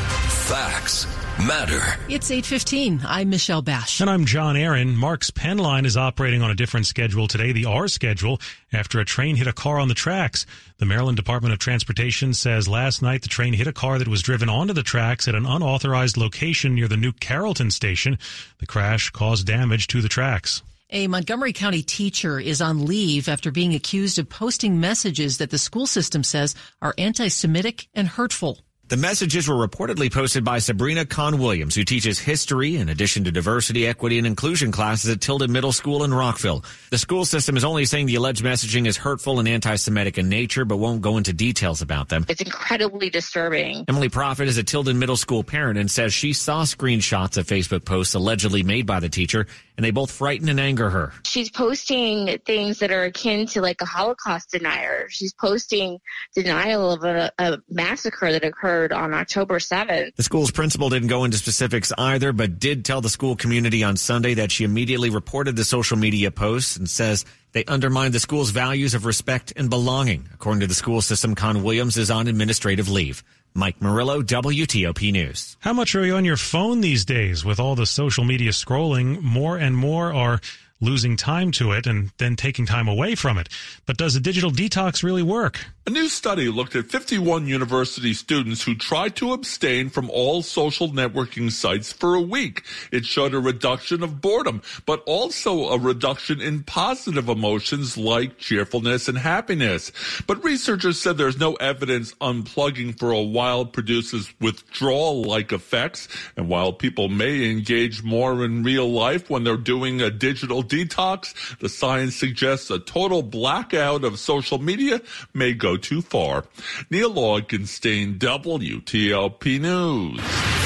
Facts 0.48 1.06
matter. 1.38 1.80
It's 2.10 2.30
8:15. 2.30 3.00
I'm 3.06 3.30
Michelle 3.30 3.62
Basch. 3.62 4.00
And 4.00 4.10
I'm 4.10 4.26
John 4.26 4.54
Aaron. 4.54 4.94
MARC's 4.96 5.30
Penn 5.30 5.56
line 5.56 5.86
is 5.86 5.96
operating 5.96 6.42
on 6.42 6.50
a 6.50 6.54
different 6.54 6.86
schedule 6.86 7.26
today, 7.26 7.52
the 7.52 7.64
R 7.64 7.88
schedule, 7.88 8.38
after 8.70 9.00
a 9.00 9.06
train 9.06 9.36
hit 9.36 9.46
a 9.46 9.52
car 9.54 9.78
on 9.78 9.88
the 9.88 9.94
tracks. 9.94 10.44
The 10.76 10.84
Maryland 10.84 11.16
Department 11.16 11.54
of 11.54 11.58
Transportation 11.58 12.34
says 12.34 12.68
last 12.68 13.00
night 13.00 13.22
the 13.22 13.28
train 13.28 13.54
hit 13.54 13.66
a 13.66 13.72
car 13.72 13.98
that 13.98 14.08
was 14.08 14.20
driven 14.20 14.50
onto 14.50 14.74
the 14.74 14.82
tracks 14.82 15.26
at 15.26 15.34
an 15.34 15.46
unauthorized 15.46 16.18
location 16.18 16.74
near 16.74 16.88
the 16.88 16.98
New 16.98 17.12
Carrollton 17.12 17.70
station. 17.70 18.18
The 18.58 18.66
crash 18.66 19.08
caused 19.10 19.46
damage 19.46 19.86
to 19.88 20.02
the 20.02 20.08
tracks. 20.08 20.62
A 20.92 21.07
Montgomery 21.07 21.53
County 21.53 21.83
teacher 21.85 22.40
is 22.40 22.61
on 22.61 22.85
leave 22.85 23.29
after 23.29 23.53
being 23.53 23.76
accused 23.76 24.18
of 24.18 24.29
posting 24.29 24.81
messages 24.81 25.38
that 25.38 25.50
the 25.50 25.59
school 25.59 25.87
system 25.87 26.24
says 26.24 26.57
are 26.83 26.94
anti-Semitic 26.98 27.88
and 27.94 28.09
hurtful. 28.09 28.59
The 28.88 28.96
messages 28.96 29.46
were 29.46 29.55
reportedly 29.55 30.12
posted 30.12 30.42
by 30.42 30.59
Sabrina 30.59 31.07
Kahn 31.07 31.38
Williams, 31.38 31.76
who 31.76 31.85
teaches 31.85 32.18
history 32.18 32.74
in 32.74 32.88
addition 32.88 33.22
to 33.22 33.31
diversity, 33.31 33.87
equity, 33.87 34.18
and 34.18 34.26
inclusion 34.26 34.72
classes 34.72 35.09
at 35.11 35.20
Tilden 35.20 35.53
Middle 35.53 35.70
School 35.70 36.03
in 36.03 36.12
Rockville. 36.12 36.64
The 36.90 36.98
school 36.98 37.24
system 37.24 37.57
is 37.57 37.62
only 37.62 37.85
saying 37.85 38.07
the 38.07 38.16
alleged 38.16 38.44
messaging 38.44 38.88
is 38.88 38.96
hurtful 38.96 39.38
and 39.38 39.46
anti-Semitic 39.46 40.18
in 40.18 40.29
nature, 40.29 40.64
but 40.64 40.79
won't 40.79 41.03
go 41.03 41.18
into 41.18 41.33
details 41.33 41.83
about 41.83 42.09
them. 42.09 42.26
It's 42.29 42.40
incredibly 42.40 43.11
disturbing. 43.11 43.85
Emily 43.87 44.09
Profit 44.09 44.48
is 44.48 44.59
a 44.59 44.64
Tilden 44.64 44.98
Middle 44.98 45.16
School 45.16 45.44
parent 45.44 45.79
and 45.79 45.88
says 45.88 46.12
she 46.12 46.33
saw 46.33 46.64
screenshots 46.64 47.37
of 47.37 47.46
Facebook 47.46 47.85
posts 47.85 48.14
allegedly 48.14 48.64
made 48.64 48.87
by 48.87 48.98
the 48.98 49.09
teacher, 49.09 49.46
and 49.80 49.84
they 49.86 49.92
both 49.92 50.10
frighten 50.10 50.50
and 50.50 50.60
anger 50.60 50.90
her. 50.90 51.10
She's 51.24 51.50
posting 51.50 52.38
things 52.44 52.80
that 52.80 52.90
are 52.90 53.04
akin 53.04 53.46
to 53.46 53.62
like 53.62 53.80
a 53.80 53.86
Holocaust 53.86 54.50
denier. 54.50 55.06
She's 55.08 55.32
posting 55.32 56.00
denial 56.34 56.90
of 56.90 57.02
a, 57.02 57.32
a 57.38 57.56
massacre 57.70 58.30
that 58.30 58.44
occurred 58.44 58.92
on 58.92 59.14
October 59.14 59.58
7th. 59.58 60.16
The 60.16 60.22
school's 60.22 60.50
principal 60.50 60.90
didn't 60.90 61.08
go 61.08 61.24
into 61.24 61.38
specifics 61.38 61.94
either, 61.96 62.34
but 62.34 62.58
did 62.58 62.84
tell 62.84 63.00
the 63.00 63.08
school 63.08 63.36
community 63.36 63.82
on 63.82 63.96
Sunday 63.96 64.34
that 64.34 64.52
she 64.52 64.64
immediately 64.64 65.08
reported 65.08 65.56
the 65.56 65.64
social 65.64 65.96
media 65.96 66.30
posts 66.30 66.76
and 66.76 66.86
says 66.86 67.24
they 67.52 67.64
undermine 67.64 68.12
the 68.12 68.20
school's 68.20 68.50
values 68.50 68.92
of 68.92 69.06
respect 69.06 69.54
and 69.56 69.70
belonging. 69.70 70.28
According 70.34 70.60
to 70.60 70.66
the 70.66 70.74
school 70.74 71.00
system, 71.00 71.34
Kahn 71.34 71.62
Williams 71.62 71.96
is 71.96 72.10
on 72.10 72.28
administrative 72.28 72.90
leave. 72.90 73.24
Mike 73.54 73.82
Murillo, 73.82 74.22
WTOP 74.22 75.10
News. 75.10 75.56
How 75.60 75.72
much 75.72 75.96
are 75.96 76.06
you 76.06 76.14
on 76.14 76.24
your 76.24 76.36
phone 76.36 76.80
these 76.80 77.04
days 77.04 77.44
with 77.44 77.58
all 77.58 77.74
the 77.74 77.84
social 77.84 78.22
media 78.22 78.50
scrolling? 78.50 79.20
More 79.22 79.56
and 79.56 79.76
more 79.76 80.12
are 80.12 80.40
losing 80.80 81.16
time 81.16 81.50
to 81.52 81.72
it 81.72 81.86
and 81.86 82.10
then 82.18 82.36
taking 82.36 82.66
time 82.66 82.88
away 82.88 83.14
from 83.14 83.38
it. 83.38 83.48
But 83.86 83.96
does 83.96 84.16
a 84.16 84.20
digital 84.20 84.50
detox 84.50 85.02
really 85.02 85.22
work? 85.22 85.60
A 85.86 85.90
new 85.90 86.08
study 86.08 86.48
looked 86.48 86.76
at 86.76 86.90
51 86.90 87.46
university 87.46 88.14
students 88.14 88.62
who 88.62 88.74
tried 88.74 89.16
to 89.16 89.32
abstain 89.32 89.88
from 89.88 90.08
all 90.10 90.42
social 90.42 90.88
networking 90.88 91.50
sites 91.50 91.92
for 91.92 92.14
a 92.14 92.20
week. 92.20 92.62
It 92.92 93.04
showed 93.04 93.34
a 93.34 93.40
reduction 93.40 94.02
of 94.02 94.20
boredom, 94.20 94.62
but 94.86 95.02
also 95.06 95.70
a 95.70 95.78
reduction 95.78 96.40
in 96.40 96.62
positive 96.62 97.28
emotions 97.28 97.96
like 97.96 98.38
cheerfulness 98.38 99.08
and 99.08 99.18
happiness. 99.18 99.90
But 100.26 100.44
researchers 100.44 101.00
said 101.00 101.16
there's 101.16 101.40
no 101.40 101.54
evidence 101.54 102.12
unplugging 102.20 102.98
for 102.98 103.10
a 103.10 103.22
while 103.22 103.64
produces 103.64 104.32
withdrawal-like 104.40 105.50
effects. 105.50 106.08
And 106.36 106.48
while 106.48 106.72
people 106.72 107.08
may 107.08 107.50
engage 107.50 108.02
more 108.02 108.44
in 108.44 108.62
real 108.62 108.90
life 108.90 109.28
when 109.28 109.44
they're 109.44 109.56
doing 109.56 110.00
a 110.00 110.10
digital 110.10 110.62
detox, 110.70 111.59
the 111.59 111.68
science 111.68 112.16
suggests 112.16 112.70
a 112.70 112.78
total 112.78 113.22
blackout 113.22 114.04
of 114.04 114.18
social 114.18 114.59
media 114.59 115.02
may 115.35 115.52
go 115.52 115.76
too 115.76 116.00
far. 116.00 116.44
Neil 116.90 117.12
Augenstein, 117.14 118.18
WTOP 118.18 119.61
News. 119.61 120.59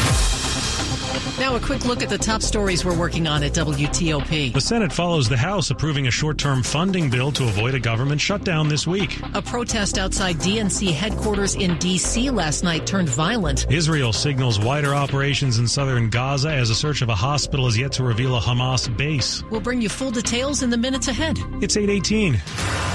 Now, 1.39 1.57
a 1.57 1.61
quick 1.61 1.85
look 1.85 2.03
at 2.03 2.09
the 2.09 2.19
top 2.19 2.43
stories 2.43 2.85
we're 2.85 2.99
working 2.99 3.27
on 3.27 3.43
at 3.43 3.53
WTOP. 3.53 4.53
The 4.53 4.61
Senate 4.61 4.93
follows 4.93 5.29
the 5.29 5.37
House 5.37 5.71
approving 5.71 6.07
a 6.07 6.11
short 6.11 6.39
term 6.39 6.63
funding 6.63 7.11
bill 7.11 7.33
to 7.33 7.45
avoid 7.45 7.75
a 7.75 7.81
government 7.81 8.21
shutdown 8.21 8.69
this 8.69 8.87
week. 8.87 9.21
A 9.35 9.43
protest 9.43 9.99
outside 9.99 10.37
DNC 10.37 10.93
headquarters 10.93 11.55
in 11.55 11.79
D.C. 11.79 12.31
last 12.31 12.65
night 12.65 12.87
turned 12.87 13.09
violent. 13.09 13.71
Israel 13.71 14.13
signals 14.13 14.59
wider 14.59 14.95
operations 14.95 15.59
in 15.59 15.69
southern 15.69 16.11
Gaza 16.11 16.51
as 16.51 16.71
a 16.71 16.75
search 16.75 17.03
of 17.03 17.09
a 17.09 17.15
hospital 17.15 17.67
is 17.67 17.79
yet 17.79 17.93
to 17.93 18.05
reveal 18.05 18.37
a 18.37 18.41
Hamas 18.41 18.95
base. 18.97 19.43
We'll 19.51 19.61
bring 19.61 19.81
you 19.81 19.89
full 19.89 20.11
details 20.11 20.63
in 20.63 20.71
the 20.71 20.79
minutes 20.79 21.09
ahead. 21.09 21.39
It's 21.61 21.77
818. 21.77 22.94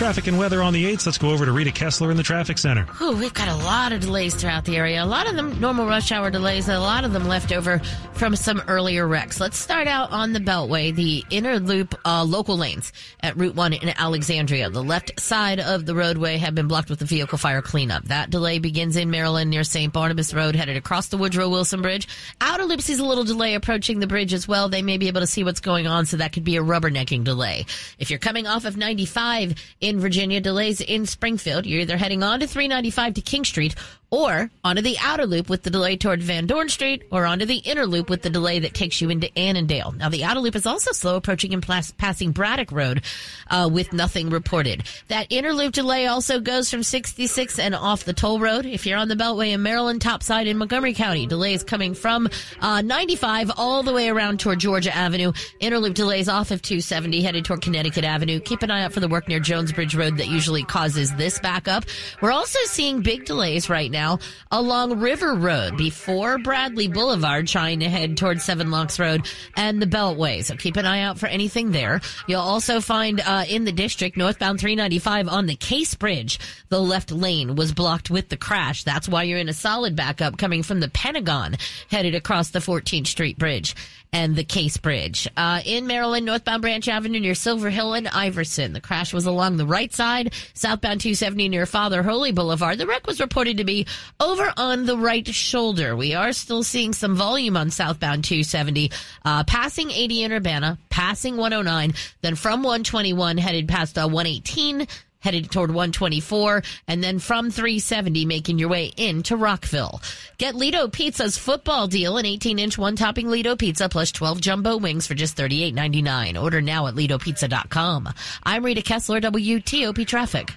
Traffic 0.00 0.28
and 0.28 0.38
weather 0.38 0.62
on 0.62 0.72
the 0.72 0.86
8th. 0.86 1.04
Let's 1.04 1.18
go 1.18 1.28
over 1.28 1.44
to 1.44 1.52
Rita 1.52 1.72
Kessler 1.72 2.10
in 2.10 2.16
the 2.16 2.22
traffic 2.22 2.56
center. 2.56 2.86
Ooh, 3.02 3.14
we've 3.14 3.34
got 3.34 3.48
a 3.48 3.56
lot 3.56 3.92
of 3.92 4.00
delays 4.00 4.34
throughout 4.34 4.64
the 4.64 4.78
area. 4.78 5.04
A 5.04 5.04
lot 5.04 5.28
of 5.28 5.36
them 5.36 5.60
normal 5.60 5.86
rush 5.86 6.10
hour 6.10 6.30
delays, 6.30 6.70
a 6.70 6.78
lot 6.78 7.04
of 7.04 7.12
them 7.12 7.28
left 7.28 7.52
over 7.52 7.80
from 8.14 8.34
some 8.34 8.62
earlier 8.66 9.06
wrecks. 9.06 9.40
Let's 9.40 9.58
start 9.58 9.86
out 9.86 10.10
on 10.10 10.32
the 10.32 10.40
Beltway, 10.40 10.94
the 10.94 11.22
inner 11.28 11.60
loop 11.60 11.94
uh, 12.06 12.24
local 12.24 12.56
lanes 12.56 12.94
at 13.22 13.36
Route 13.36 13.54
1 13.54 13.74
in 13.74 13.90
Alexandria. 13.90 14.70
The 14.70 14.82
left 14.82 15.20
side 15.20 15.60
of 15.60 15.84
the 15.84 15.94
roadway 15.94 16.38
have 16.38 16.54
been 16.54 16.66
blocked 16.66 16.88
with 16.88 17.00
the 17.00 17.04
vehicle 17.04 17.36
fire 17.36 17.60
cleanup. 17.60 18.04
That 18.04 18.30
delay 18.30 18.58
begins 18.58 18.96
in 18.96 19.10
Maryland 19.10 19.50
near 19.50 19.64
St. 19.64 19.92
Barnabas 19.92 20.32
Road, 20.32 20.56
headed 20.56 20.78
across 20.78 21.08
the 21.08 21.18
Woodrow 21.18 21.50
Wilson 21.50 21.82
Bridge. 21.82 22.08
Outer 22.40 22.64
loop 22.64 22.80
sees 22.80 23.00
a 23.00 23.04
little 23.04 23.24
delay 23.24 23.52
approaching 23.52 24.00
the 24.00 24.06
bridge 24.06 24.32
as 24.32 24.48
well. 24.48 24.70
They 24.70 24.80
may 24.80 24.96
be 24.96 25.08
able 25.08 25.20
to 25.20 25.26
see 25.26 25.44
what's 25.44 25.60
going 25.60 25.86
on, 25.86 26.06
so 26.06 26.16
that 26.16 26.32
could 26.32 26.44
be 26.44 26.56
a 26.56 26.62
rubbernecking 26.62 27.22
delay. 27.24 27.66
If 27.98 28.08
you're 28.08 28.18
coming 28.18 28.46
off 28.46 28.64
of 28.64 28.78
95 28.78 29.56
in 29.80 29.89
Virginia, 29.98 30.40
delays 30.40 30.80
in 30.80 31.06
Springfield, 31.06 31.66
you're 31.66 31.80
either 31.80 31.96
heading 31.96 32.22
on 32.22 32.40
to 32.40 32.46
395 32.46 33.14
to 33.14 33.20
King 33.20 33.44
Street 33.44 33.74
or 34.10 34.50
onto 34.64 34.82
the 34.82 34.96
outer 35.00 35.24
loop 35.24 35.48
with 35.48 35.62
the 35.62 35.70
delay 35.70 35.96
toward 35.96 36.22
Van 36.22 36.46
Dorn 36.46 36.68
Street, 36.68 37.04
or 37.12 37.24
onto 37.26 37.46
the 37.46 37.58
inner 37.58 37.86
loop 37.86 38.10
with 38.10 38.22
the 38.22 38.30
delay 38.30 38.58
that 38.58 38.74
takes 38.74 39.00
you 39.00 39.08
into 39.08 39.30
Annandale. 39.38 39.92
Now, 39.92 40.08
the 40.08 40.24
outer 40.24 40.40
loop 40.40 40.56
is 40.56 40.66
also 40.66 40.92
slow 40.92 41.16
approaching 41.16 41.54
and 41.54 41.62
plas- 41.62 41.92
passing 41.92 42.32
Braddock 42.32 42.72
Road 42.72 43.02
uh, 43.48 43.68
with 43.72 43.92
nothing 43.92 44.30
reported. 44.30 44.82
That 45.08 45.28
inner 45.30 45.52
loop 45.52 45.72
delay 45.72 46.06
also 46.06 46.40
goes 46.40 46.70
from 46.70 46.82
66 46.82 47.58
and 47.58 47.74
off 47.74 48.04
the 48.04 48.12
toll 48.12 48.40
road. 48.40 48.66
If 48.66 48.84
you're 48.84 48.98
on 48.98 49.08
the 49.08 49.14
Beltway 49.14 49.52
in 49.52 49.62
Maryland, 49.62 50.02
topside 50.02 50.48
in 50.48 50.58
Montgomery 50.58 50.94
County, 50.94 51.26
delays 51.26 51.62
coming 51.62 51.94
from 51.94 52.28
uh, 52.60 52.82
95 52.82 53.52
all 53.56 53.84
the 53.84 53.92
way 53.92 54.08
around 54.08 54.40
toward 54.40 54.58
Georgia 54.58 54.94
Avenue. 54.94 55.32
Inner 55.60 55.78
loop 55.78 55.94
delays 55.94 56.28
off 56.28 56.50
of 56.50 56.62
270 56.62 57.22
headed 57.22 57.44
toward 57.44 57.62
Connecticut 57.62 58.04
Avenue. 58.04 58.40
Keep 58.40 58.62
an 58.62 58.72
eye 58.72 58.82
out 58.82 58.92
for 58.92 59.00
the 59.00 59.08
work 59.08 59.28
near 59.28 59.38
Jones 59.38 59.72
Bridge 59.72 59.94
Road 59.94 60.16
that 60.16 60.26
usually 60.26 60.64
causes 60.64 61.14
this 61.14 61.38
backup. 61.38 61.84
We're 62.20 62.32
also 62.32 62.58
seeing 62.64 63.02
big 63.02 63.24
delays 63.24 63.70
right 63.70 63.90
now 63.90 63.99
now 64.00 64.18
along 64.50 64.98
River 64.98 65.34
Road 65.34 65.76
before 65.76 66.38
Bradley 66.38 66.88
Boulevard, 66.88 67.46
trying 67.46 67.80
to 67.80 67.88
head 67.88 68.16
towards 68.16 68.42
Seven 68.42 68.70
Locks 68.70 68.98
Road 68.98 69.28
and 69.56 69.80
the 69.80 69.86
Beltway. 69.86 70.42
So 70.42 70.56
keep 70.56 70.76
an 70.76 70.86
eye 70.86 71.02
out 71.02 71.18
for 71.18 71.26
anything 71.26 71.70
there. 71.70 72.00
You'll 72.26 72.40
also 72.40 72.80
find 72.80 73.20
uh, 73.20 73.44
in 73.46 73.64
the 73.64 73.72
district 73.72 74.16
northbound 74.16 74.58
395 74.58 75.28
on 75.28 75.44
the 75.46 75.54
Case 75.54 75.94
Bridge, 75.94 76.38
the 76.70 76.80
left 76.80 77.12
lane 77.12 77.56
was 77.56 77.72
blocked 77.72 78.10
with 78.10 78.30
the 78.30 78.38
crash. 78.38 78.84
That's 78.84 79.08
why 79.08 79.24
you're 79.24 79.38
in 79.38 79.50
a 79.50 79.52
solid 79.52 79.94
backup 79.96 80.38
coming 80.38 80.62
from 80.62 80.80
the 80.80 80.88
Pentagon 80.88 81.56
headed 81.90 82.14
across 82.14 82.50
the 82.50 82.60
14th 82.60 83.06
Street 83.06 83.38
Bridge 83.38 83.74
and 84.12 84.36
the 84.36 84.44
Case 84.44 84.76
Bridge. 84.76 85.28
Uh, 85.36 85.60
in 85.64 85.86
Maryland, 85.86 86.26
northbound 86.26 86.62
Branch 86.62 86.86
Avenue 86.88 87.20
near 87.20 87.34
Silver 87.34 87.70
Hill 87.70 87.94
and 87.94 88.08
Iverson. 88.08 88.72
The 88.72 88.80
crash 88.80 89.12
was 89.12 89.26
along 89.26 89.56
the 89.56 89.66
right 89.66 89.92
side, 89.92 90.32
southbound 90.54 91.00
270 91.00 91.48
near 91.48 91.66
Father 91.66 92.02
Hurley 92.02 92.32
Boulevard. 92.32 92.78
The 92.78 92.86
wreck 92.86 93.06
was 93.06 93.20
reported 93.20 93.58
to 93.58 93.64
be 93.64 93.86
over 94.18 94.52
on 94.56 94.86
the 94.86 94.96
right 94.96 95.26
shoulder. 95.26 95.96
We 95.96 96.14
are 96.14 96.32
still 96.32 96.62
seeing 96.62 96.92
some 96.92 97.14
volume 97.14 97.56
on 97.56 97.70
southbound 97.70 98.24
270, 98.24 98.90
uh, 99.24 99.44
passing 99.44 99.90
80 99.90 100.22
in 100.22 100.32
Urbana, 100.32 100.78
passing 100.88 101.36
109, 101.36 101.94
then 102.22 102.34
from 102.34 102.62
121 102.62 103.38
headed 103.38 103.68
past 103.68 103.96
uh, 103.96 104.08
118 104.08 104.86
headed 105.20 105.50
toward 105.50 105.70
124, 105.70 106.62
and 106.88 107.02
then 107.02 107.18
from 107.18 107.50
370 107.50 108.24
making 108.26 108.58
your 108.58 108.68
way 108.68 108.92
into 108.96 109.36
Rockville. 109.36 110.02
Get 110.38 110.54
Lido 110.54 110.88
Pizza's 110.88 111.38
football 111.38 111.86
deal, 111.86 112.16
an 112.16 112.24
18-inch 112.24 112.76
one-topping 112.76 113.28
Lido 113.28 113.56
Pizza 113.56 113.88
plus 113.88 114.12
12 114.12 114.40
jumbo 114.40 114.76
wings 114.76 115.06
for 115.06 115.14
just 115.14 115.36
$38.99. 115.36 116.40
Order 116.42 116.60
now 116.60 116.86
at 116.86 116.94
LidoPizza.com. 116.94 118.08
I'm 118.42 118.64
Rita 118.64 118.82
Kessler, 118.82 119.20
WTOP 119.20 120.06
Traffic. 120.06 120.52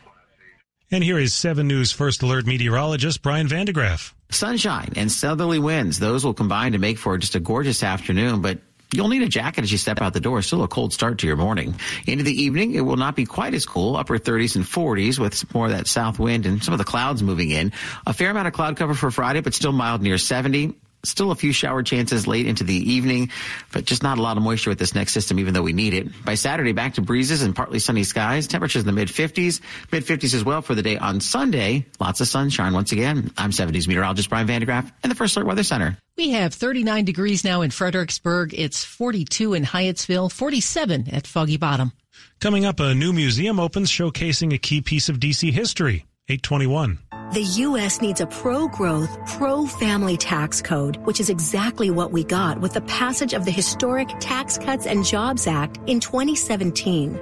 And 0.91 1.03
here 1.03 1.17
is 1.17 1.33
7 1.33 1.67
News 1.67 1.91
First 1.91 2.21
Alert 2.21 2.45
meteorologist 2.45 3.23
Brian 3.23 3.47
van 3.47 3.65
de 3.65 3.73
Graaff. 3.73 4.13
Sunshine 4.29 4.93
and 4.95 5.11
southerly 5.11 5.59
winds, 5.59 5.99
those 5.99 6.23
will 6.23 6.33
combine 6.33 6.73
to 6.73 6.77
make 6.77 6.97
for 6.97 7.17
just 7.17 7.35
a 7.35 7.39
gorgeous 7.39 7.83
afternoon, 7.83 8.41
but 8.41 8.59
You'll 8.93 9.07
need 9.07 9.23
a 9.23 9.27
jacket 9.27 9.63
as 9.63 9.71
you 9.71 9.79
step 9.79 10.01
out 10.01 10.13
the 10.13 10.19
door. 10.19 10.41
Still 10.43 10.63
a 10.63 10.67
cold 10.67 10.93
start 10.93 11.17
to 11.19 11.27
your 11.27 11.35
morning. 11.35 11.75
Into 12.05 12.23
the 12.23 12.43
evening, 12.43 12.75
it 12.75 12.81
will 12.81 12.95
not 12.95 13.15
be 13.15 13.25
quite 13.25 13.55
as 13.55 13.65
cool, 13.65 13.95
upper 13.95 14.19
30s 14.19 14.55
and 14.55 14.65
40s 14.65 15.17
with 15.17 15.51
more 15.53 15.65
of 15.65 15.71
that 15.71 15.87
south 15.87 16.19
wind 16.19 16.45
and 16.45 16.63
some 16.63 16.73
of 16.73 16.77
the 16.77 16.83
clouds 16.83 17.23
moving 17.23 17.49
in. 17.49 17.71
A 18.05 18.13
fair 18.13 18.29
amount 18.29 18.47
of 18.47 18.53
cloud 18.53 18.77
cover 18.77 18.93
for 18.93 19.09
Friday, 19.09 19.41
but 19.41 19.55
still 19.55 19.71
mild 19.71 20.01
near 20.03 20.19
70. 20.19 20.75
Still 21.05 21.31
a 21.31 21.35
few 21.35 21.51
shower 21.51 21.83
chances 21.83 22.27
late 22.27 22.47
into 22.47 22.63
the 22.63 22.75
evening, 22.75 23.29
but 23.73 23.83
just 23.83 24.03
not 24.03 24.17
a 24.17 24.21
lot 24.21 24.37
of 24.37 24.43
moisture 24.43 24.69
with 24.69 24.79
this 24.79 24.95
next 24.95 25.11
system, 25.11 25.37
even 25.37 25.53
though 25.53 25.61
we 25.61 25.73
need 25.73 25.93
it. 25.93 26.07
By 26.23 26.35
Saturday, 26.35 26.71
back 26.71 26.93
to 26.93 27.01
breezes 27.01 27.41
and 27.41 27.53
partly 27.53 27.79
sunny 27.79 28.05
skies. 28.05 28.47
Temperatures 28.47 28.83
in 28.83 28.85
the 28.85 28.93
mid 28.93 29.09
50s, 29.09 29.59
mid 29.91 30.05
50s 30.05 30.33
as 30.33 30.45
well 30.45 30.61
for 30.61 30.75
the 30.75 30.81
day 30.81 30.97
on 30.97 31.19
Sunday. 31.19 31.85
Lots 31.99 32.21
of 32.21 32.27
sunshine 32.29 32.73
once 32.73 32.93
again. 32.93 33.31
I'm 33.37 33.51
7 33.51 33.73
News 33.73 33.85
meteorologist 33.85 34.29
Brian 34.29 34.47
van 34.47 34.61
de 34.61 34.65
Graaff 34.65 34.89
in 35.03 35.09
the 35.09 35.15
First 35.15 35.35
Alert 35.35 35.47
Weather 35.47 35.63
Center. 35.63 35.97
We 36.15 36.31
have 36.31 36.53
39 36.53 37.03
degrees 37.03 37.43
now 37.43 37.63
in 37.63 37.71
Fredericksburg. 37.71 38.53
It's 38.57 38.85
42 38.85 39.55
in 39.55 39.63
Hyattsville, 39.65 40.31
47 40.31 41.09
at 41.11 41.27
Foggy 41.27 41.57
Bottom. 41.57 41.91
Coming 42.39 42.63
up, 42.63 42.79
a 42.79 42.93
new 42.93 43.11
museum 43.11 43.59
opens 43.59 43.91
showcasing 43.91 44.53
a 44.53 44.57
key 44.57 44.79
piece 44.79 45.09
of 45.09 45.19
DC 45.19 45.51
history. 45.51 46.05
821. 46.29 46.99
The 47.33 47.41
U.S. 47.41 48.01
needs 48.01 48.21
a 48.21 48.27
pro-growth, 48.27 49.17
pro-family 49.25 50.17
tax 50.17 50.61
code, 50.61 50.97
which 51.05 51.19
is 51.19 51.29
exactly 51.29 51.89
what 51.89 52.11
we 52.11 52.23
got 52.23 52.61
with 52.61 52.73
the 52.73 52.81
passage 52.81 53.33
of 53.33 53.45
the 53.45 53.51
historic 53.51 54.07
Tax 54.19 54.57
Cuts 54.57 54.85
and 54.85 55.03
Jobs 55.03 55.47
Act 55.47 55.79
in 55.87 55.99
2017. 55.99 57.19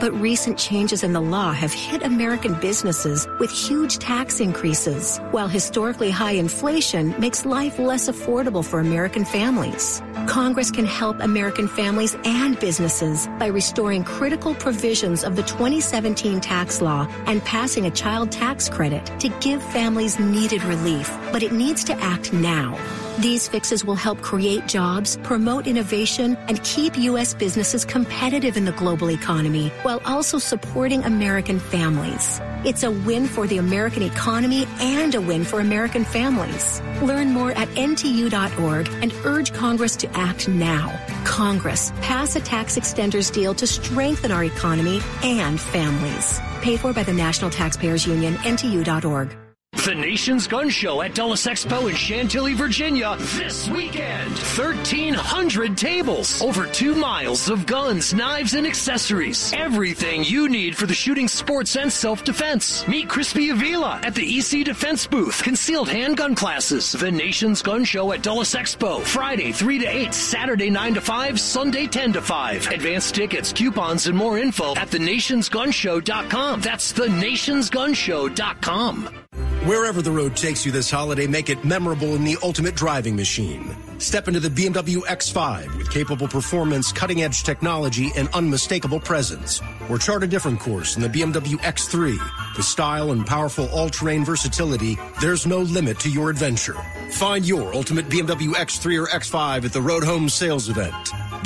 But 0.00 0.12
recent 0.12 0.58
changes 0.58 1.02
in 1.02 1.12
the 1.12 1.20
law 1.20 1.52
have 1.52 1.72
hit 1.72 2.02
American 2.02 2.54
businesses 2.60 3.26
with 3.40 3.50
huge 3.50 3.98
tax 3.98 4.40
increases, 4.40 5.18
while 5.30 5.48
historically 5.48 6.10
high 6.10 6.32
inflation 6.32 7.14
makes 7.18 7.44
life 7.46 7.78
less 7.78 8.08
affordable 8.08 8.64
for 8.64 8.80
American 8.80 9.24
families. 9.24 10.02
Congress 10.26 10.70
can 10.70 10.84
help 10.84 11.20
American 11.20 11.68
families 11.68 12.16
and 12.24 12.58
businesses 12.58 13.26
by 13.38 13.46
restoring 13.46 14.04
critical 14.04 14.54
provisions 14.54 15.24
of 15.24 15.36
the 15.36 15.42
2017 15.42 16.40
tax 16.40 16.80
law 16.80 17.06
and 17.26 17.42
passing 17.44 17.86
a 17.86 17.90
child 17.90 18.30
tax 18.30 18.68
credit 18.68 19.04
to 19.20 19.28
give 19.40 19.62
families 19.72 20.18
needed 20.18 20.62
relief. 20.64 21.10
But 21.32 21.42
it 21.42 21.52
needs 21.52 21.84
to 21.84 21.94
act 21.94 22.32
now. 22.32 22.76
These 23.18 23.48
fixes 23.48 23.82
will 23.82 23.94
help 23.94 24.20
create 24.20 24.66
jobs, 24.66 25.16
promote 25.22 25.66
innovation, 25.66 26.36
and 26.48 26.62
keep 26.64 26.98
U.S. 26.98 27.32
businesses 27.32 27.82
competitive 27.82 28.58
in 28.58 28.66
the 28.66 28.72
global 28.72 29.10
economy 29.10 29.68
while 29.84 30.02
also 30.04 30.38
supporting 30.38 31.02
American 31.02 31.58
families. 31.58 32.40
It's 32.66 32.82
a 32.82 32.90
win 32.90 33.26
for 33.26 33.46
the 33.46 33.56
American 33.56 34.02
economy 34.02 34.66
and 34.80 35.14
a 35.14 35.20
win 35.22 35.44
for 35.44 35.60
American 35.60 36.04
families. 36.04 36.82
Learn 37.00 37.30
more 37.30 37.52
at 37.52 37.68
ntu.org 37.68 38.88
and 39.00 39.14
urge 39.24 39.54
Congress 39.54 39.96
to 39.96 40.10
act 40.14 40.46
now. 40.48 40.92
Congress, 41.24 41.92
pass 42.02 42.36
a 42.36 42.40
tax 42.40 42.76
extenders 42.76 43.32
deal 43.32 43.54
to 43.54 43.66
strengthen 43.66 44.30
our 44.30 44.44
economy 44.44 45.00
and 45.22 45.58
families. 45.58 46.38
Paid 46.60 46.80
for 46.80 46.92
by 46.92 47.02
the 47.02 47.14
National 47.14 47.50
Taxpayers 47.50 48.06
Union, 48.06 48.34
ntu.org. 48.34 49.45
The 49.86 49.94
Nation's 49.94 50.48
Gun 50.48 50.68
Show 50.68 51.00
at 51.02 51.14
Dulles 51.14 51.46
Expo 51.46 51.88
in 51.88 51.94
Chantilly, 51.94 52.54
Virginia 52.54 53.14
this 53.36 53.68
weekend. 53.68 54.32
1,300 54.32 55.76
tables, 55.76 56.42
over 56.42 56.66
two 56.66 56.96
miles 56.96 57.48
of 57.48 57.66
guns, 57.66 58.12
knives, 58.12 58.54
and 58.54 58.66
accessories. 58.66 59.52
Everything 59.52 60.24
you 60.24 60.48
need 60.48 60.76
for 60.76 60.86
the 60.86 60.94
shooting 60.94 61.28
sports 61.28 61.76
and 61.76 61.92
self-defense. 61.92 62.88
Meet 62.88 63.08
Crispy 63.08 63.50
Avila 63.50 64.00
at 64.02 64.16
the 64.16 64.24
EC 64.24 64.64
Defense 64.64 65.06
booth. 65.06 65.40
Concealed 65.44 65.88
handgun 65.88 66.34
classes. 66.34 66.90
The 66.90 67.12
Nation's 67.12 67.62
Gun 67.62 67.84
Show 67.84 68.10
at 68.10 68.24
Dulles 68.24 68.56
Expo. 68.56 69.02
Friday 69.02 69.52
3 69.52 69.78
to 69.78 69.86
8, 69.86 70.12
Saturday 70.12 70.68
9 70.68 70.94
to 70.94 71.00
5, 71.00 71.38
Sunday 71.38 71.86
10 71.86 72.14
to 72.14 72.20
5. 72.20 72.72
Advanced 72.72 73.14
tickets, 73.14 73.52
coupons, 73.52 74.08
and 74.08 74.18
more 74.18 74.36
info 74.36 74.74
at 74.74 74.88
thenationsgunshow.com. 74.88 76.60
That's 76.60 76.92
thenationsgunshow.com. 76.92 79.25
Wherever 79.66 80.00
the 80.00 80.12
road 80.12 80.36
takes 80.36 80.64
you 80.64 80.70
this 80.70 80.88
holiday, 80.88 81.26
make 81.26 81.50
it 81.50 81.64
memorable 81.64 82.14
in 82.14 82.22
the 82.22 82.36
ultimate 82.40 82.76
driving 82.76 83.16
machine. 83.16 83.74
Step 83.98 84.28
into 84.28 84.38
the 84.38 84.48
BMW 84.48 84.98
X5 84.98 85.76
with 85.76 85.90
capable 85.90 86.28
performance, 86.28 86.92
cutting 86.92 87.22
edge 87.22 87.42
technology, 87.42 88.12
and 88.16 88.28
unmistakable 88.28 89.00
presence. 89.00 89.60
Or 89.90 89.98
chart 89.98 90.22
a 90.22 90.28
different 90.28 90.60
course 90.60 90.94
in 90.94 91.02
the 91.02 91.08
BMW 91.08 91.56
X3. 91.62 92.16
With 92.56 92.64
style 92.64 93.10
and 93.10 93.26
powerful 93.26 93.68
all 93.70 93.88
terrain 93.88 94.24
versatility, 94.24 94.98
there's 95.20 95.46
no 95.46 95.58
limit 95.58 95.98
to 95.98 96.10
your 96.10 96.30
adventure. 96.30 96.76
Find 97.14 97.44
your 97.44 97.74
ultimate 97.74 98.08
BMW 98.08 98.52
X3 98.52 99.02
or 99.02 99.06
X5 99.08 99.64
at 99.64 99.72
the 99.72 99.82
Road 99.82 100.04
Home 100.04 100.28
Sales 100.28 100.68
Event. 100.68 100.94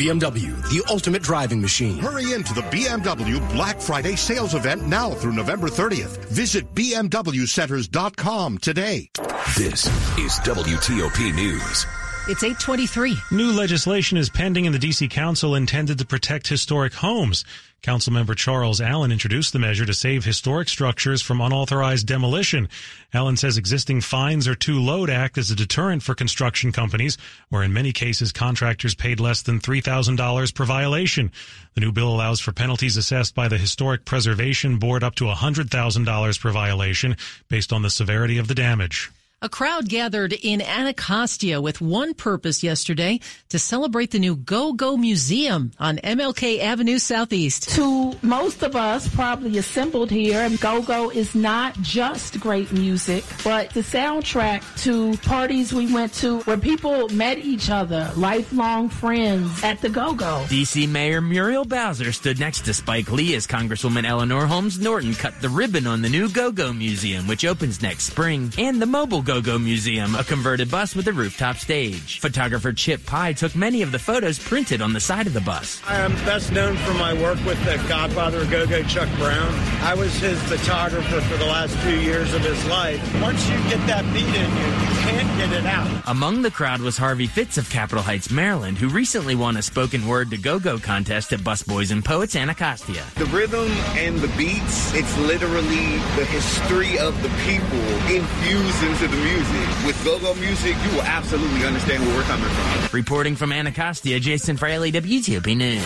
BMW, 0.01 0.57
the 0.71 0.83
ultimate 0.89 1.23
driving 1.23 1.61
machine. 1.61 1.99
Hurry 1.99 2.33
into 2.33 2.55
the 2.55 2.63
BMW 2.63 3.39
Black 3.53 3.79
Friday 3.79 4.17
sales 4.17 4.55
event 4.55 4.87
now 4.87 5.11
through 5.11 5.35
November 5.35 5.69
30th. 5.69 6.25
Visit 6.31 6.75
BMWCenters.com 6.75 8.57
today. 8.57 9.11
This 9.59 9.85
is 10.17 10.41
WTOP 10.41 11.35
News. 11.35 12.00
It's 12.31 12.45
823. 12.45 13.17
New 13.33 13.51
legislation 13.51 14.17
is 14.17 14.31
pending 14.31 14.65
in 14.65 14.71
the 14.71 14.79
D.C. 14.79 15.09
Council 15.09 15.57
intended 15.57 15.99
to 15.99 16.07
protect 16.07 16.47
historic 16.47 16.95
homes. 16.95 17.45
Councilmember 17.83 18.37
Charles 18.37 18.81
Allen 18.81 19.11
introduced 19.11 19.53
the 19.53 19.59
measure 19.59 19.85
to 19.85 19.93
save 19.93 20.25
historic 20.25 20.69
structures 20.69 21.23
from 21.23 21.41
unauthorized 21.41 22.07
demolition. 22.07 22.69
Allen 23.13 23.37
says 23.37 23.59
existing 23.59 24.01
fines 24.01 24.47
are 24.47 24.55
too 24.55 24.79
low 24.79 25.07
to 25.07 25.13
act 25.13 25.39
as 25.39 25.51
a 25.51 25.57
deterrent 25.57 26.05
for 26.05 26.15
construction 26.15 26.71
companies, 26.71 27.19
where 27.49 27.65
in 27.65 27.73
many 27.73 27.93
cases 27.93 28.31
contractors 28.31 28.95
paid 28.95 29.19
less 29.19 29.43
than 29.43 29.59
$3,000 29.59 30.55
per 30.55 30.65
violation. 30.65 31.33
The 31.75 31.81
new 31.81 31.91
bill 31.91 32.15
allows 32.15 32.39
for 32.39 32.53
penalties 32.53 32.97
assessed 32.97 33.35
by 33.35 33.49
the 33.49 33.59
Historic 33.59 34.05
Preservation 34.05 34.79
Board 34.79 35.03
up 35.03 35.17
to 35.17 35.25
$100,000 35.25 36.41
per 36.41 36.51
violation 36.53 37.17
based 37.49 37.73
on 37.73 37.83
the 37.83 37.91
severity 37.91 38.39
of 38.39 38.47
the 38.47 38.55
damage. 38.55 39.11
A 39.43 39.49
crowd 39.49 39.89
gathered 39.89 40.35
in 40.35 40.61
Anacostia 40.61 41.63
with 41.63 41.81
one 41.81 42.13
purpose 42.13 42.63
yesterday 42.63 43.21
to 43.49 43.59
celebrate 43.59 44.11
the 44.11 44.19
new 44.19 44.37
Go 44.37 44.75
Go 44.75 44.99
Museum 44.99 45.71
on 45.79 45.97
MLK 45.97 46.61
Avenue 46.61 46.99
Southeast. 46.99 47.71
To 47.71 48.15
most 48.21 48.63
of 48.63 48.77
us 48.77 49.09
probably 49.09 49.57
assembled 49.57 50.11
here, 50.11 50.47
Go 50.61 50.83
Go 50.83 51.09
is 51.09 51.35
not 51.35 51.73
just 51.81 52.39
great 52.39 52.71
music, 52.71 53.25
but 53.43 53.71
the 53.71 53.81
soundtrack 53.81 54.63
to 54.83 55.17
parties 55.27 55.73
we 55.73 55.91
went 55.91 56.13
to 56.17 56.41
where 56.41 56.59
people 56.59 57.09
met 57.09 57.39
each 57.39 57.71
other, 57.71 58.13
lifelong 58.17 58.91
friends 58.91 59.65
at 59.65 59.81
the 59.81 59.89
Go 59.89 60.13
Go. 60.13 60.45
DC 60.49 60.87
Mayor 60.87 61.23
Muriel 61.23 61.65
Bowser 61.65 62.13
stood 62.13 62.39
next 62.39 62.67
to 62.67 62.75
Spike 62.75 63.11
Lee 63.11 63.35
as 63.37 63.47
Congresswoman 63.47 64.05
Eleanor 64.05 64.45
Holmes 64.45 64.79
Norton 64.79 65.15
cut 65.15 65.41
the 65.41 65.49
ribbon 65.49 65.87
on 65.87 66.03
the 66.03 66.11
new 66.11 66.29
Go 66.29 66.53
Go 66.53 66.75
Museum, 66.75 67.27
which 67.27 67.47
opens 67.47 67.81
next 67.81 68.05
spring, 68.05 68.53
and 68.59 68.83
the 68.83 68.87
mobile 68.87 69.23
Go-Go 69.31 69.61
Museum, 69.61 70.17
a 70.17 70.25
converted 70.25 70.73
bus 70.73 70.97
with 70.97 71.07
a 71.07 71.13
rooftop 71.13 71.55
stage. 71.55 72.19
Photographer 72.19 72.73
Chip 72.73 73.07
Pye 73.07 73.33
took 73.33 73.55
many 73.55 73.83
of 73.83 73.93
the 73.93 73.99
photos 74.01 74.41
printed 74.41 74.83
on 74.83 74.93
the 74.93 74.99
side 74.99 75.29
of 75.29 75.35
the 75.35 75.41
bus. 75.41 75.81
I 75.87 75.99
am 75.99 76.11
best 76.27 76.51
known 76.51 76.77
for 76.79 76.95
my 76.95 77.15
work 77.15 77.39
with 77.45 77.65
the 77.65 77.77
godfather 77.89 78.41
of 78.41 78.51
Go-Go, 78.51 78.83
Chuck 78.83 79.09
Brown. 79.19 79.55
I 79.83 79.95
was 79.95 80.13
his 80.17 80.43
photographer 80.43 81.21
for 81.21 81.37
the 81.37 81.45
last 81.45 81.81
two 81.85 82.01
years 82.01 82.35
of 82.35 82.41
his 82.41 82.65
life. 82.67 83.01
Once 83.23 83.49
you 83.49 83.57
get 83.69 83.79
that 83.87 84.03
beat 84.13 84.25
in 84.25 84.35
you, 84.35 84.35
you 84.35 85.01
can't 85.05 85.39
get 85.39 85.53
it 85.61 85.65
out. 85.65 86.03
Among 86.09 86.43
the 86.43 86.51
crowd 86.51 86.81
was 86.81 86.99
Harvey 86.99 87.29
Fitz 87.29 87.57
of 87.57 87.71
Capitol 87.71 88.03
Heights, 88.03 88.33
Maryland, 88.33 88.79
who 88.79 88.89
recently 88.89 89.37
won 89.37 89.57
a 89.57 89.63
spoken 89.63 90.09
word 90.09 90.31
to 90.31 90.39
Go-Go 90.39 90.81
contest 90.81 91.33
at 91.33 91.39
Busboys 91.39 91.93
and 91.93 92.05
Poets 92.05 92.35
Anacostia. 92.35 93.05
The 93.15 93.27
rhythm 93.27 93.69
and 93.95 94.19
the 94.19 94.29
beats, 94.37 94.93
it's 94.93 95.17
literally 95.19 95.99
the 96.17 96.25
history 96.25 96.99
of 96.99 97.15
the 97.23 97.29
people 97.47 97.79
infused 98.13 98.83
into 98.83 99.07
the 99.07 99.20
music. 99.21 99.87
With 99.87 100.05
go-go 100.05 100.35
music, 100.35 100.77
you 100.85 100.91
will 100.93 101.03
absolutely 101.03 101.65
understand 101.65 102.05
where 102.05 102.17
we're 102.17 102.23
coming 102.25 102.49
from. 102.49 102.89
Reporting 102.93 103.37
from 103.37 103.53
Anacostia, 103.53 104.21
Jason 104.21 104.57
Fraley, 104.57 104.93
WTOP 104.93 105.57
News. 105.57 105.85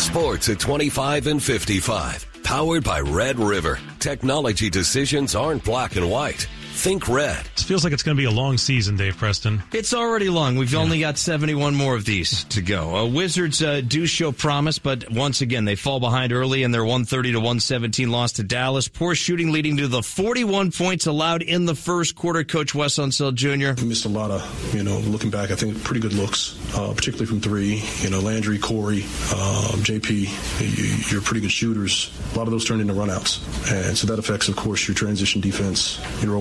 Sports 0.00 0.48
at 0.48 0.58
25 0.58 1.26
and 1.26 1.42
55. 1.42 2.26
Powered 2.42 2.82
by 2.84 3.00
Red 3.00 3.38
River. 3.38 3.78
Technology 3.98 4.70
decisions 4.70 5.34
aren't 5.34 5.62
black 5.62 5.96
and 5.96 6.10
white. 6.10 6.48
Think 6.80 7.08
red. 7.08 7.38
It 7.38 7.60
feels 7.60 7.84
like 7.84 7.92
it's 7.92 8.02
going 8.02 8.16
to 8.16 8.20
be 8.20 8.24
a 8.24 8.30
long 8.30 8.56
season, 8.56 8.96
Dave 8.96 9.18
Preston. 9.18 9.62
It's 9.70 9.92
already 9.92 10.30
long. 10.30 10.56
We've 10.56 10.72
yeah. 10.72 10.78
only 10.78 10.98
got 10.98 11.18
71 11.18 11.74
more 11.74 11.94
of 11.94 12.06
these 12.06 12.44
to 12.44 12.62
go. 12.62 12.96
Uh, 12.96 13.06
Wizards 13.06 13.62
uh, 13.62 13.82
do 13.86 14.06
show 14.06 14.32
promise, 14.32 14.78
but 14.78 15.10
once 15.10 15.42
again, 15.42 15.66
they 15.66 15.74
fall 15.74 16.00
behind 16.00 16.32
early 16.32 16.62
in 16.62 16.70
their 16.70 16.82
130 16.82 17.32
to 17.32 17.38
117 17.38 18.10
loss 18.10 18.32
to 18.32 18.44
Dallas. 18.44 18.88
Poor 18.88 19.14
shooting 19.14 19.52
leading 19.52 19.76
to 19.76 19.88
the 19.88 20.02
41 20.02 20.72
points 20.72 21.04
allowed 21.04 21.42
in 21.42 21.66
the 21.66 21.74
first 21.74 22.14
quarter. 22.16 22.44
Coach 22.44 22.74
Wes 22.74 22.94
Unseld 22.94 23.34
Jr. 23.34 23.78
We 23.78 23.86
missed 23.86 24.06
a 24.06 24.08
lot 24.08 24.30
of, 24.30 24.74
you 24.74 24.82
know, 24.82 25.00
looking 25.00 25.28
back, 25.28 25.50
I 25.50 25.56
think 25.56 25.84
pretty 25.84 26.00
good 26.00 26.14
looks, 26.14 26.58
uh, 26.74 26.94
particularly 26.94 27.26
from 27.26 27.42
three. 27.42 27.82
You 27.98 28.08
know, 28.08 28.20
Landry, 28.20 28.58
Corey, 28.58 29.02
um, 29.02 29.84
JP, 29.84 31.10
you, 31.12 31.18
are 31.18 31.20
pretty 31.20 31.42
good 31.42 31.52
shooters. 31.52 32.10
A 32.32 32.38
lot 32.38 32.44
of 32.44 32.52
those 32.52 32.64
turned 32.64 32.80
into 32.80 32.94
runouts. 32.94 33.44
And 33.70 33.98
so 33.98 34.06
that 34.06 34.18
affects, 34.18 34.48
of 34.48 34.56
course, 34.56 34.88
your 34.88 34.94
transition 34.94 35.42
defense, 35.42 36.00
your 36.22 36.36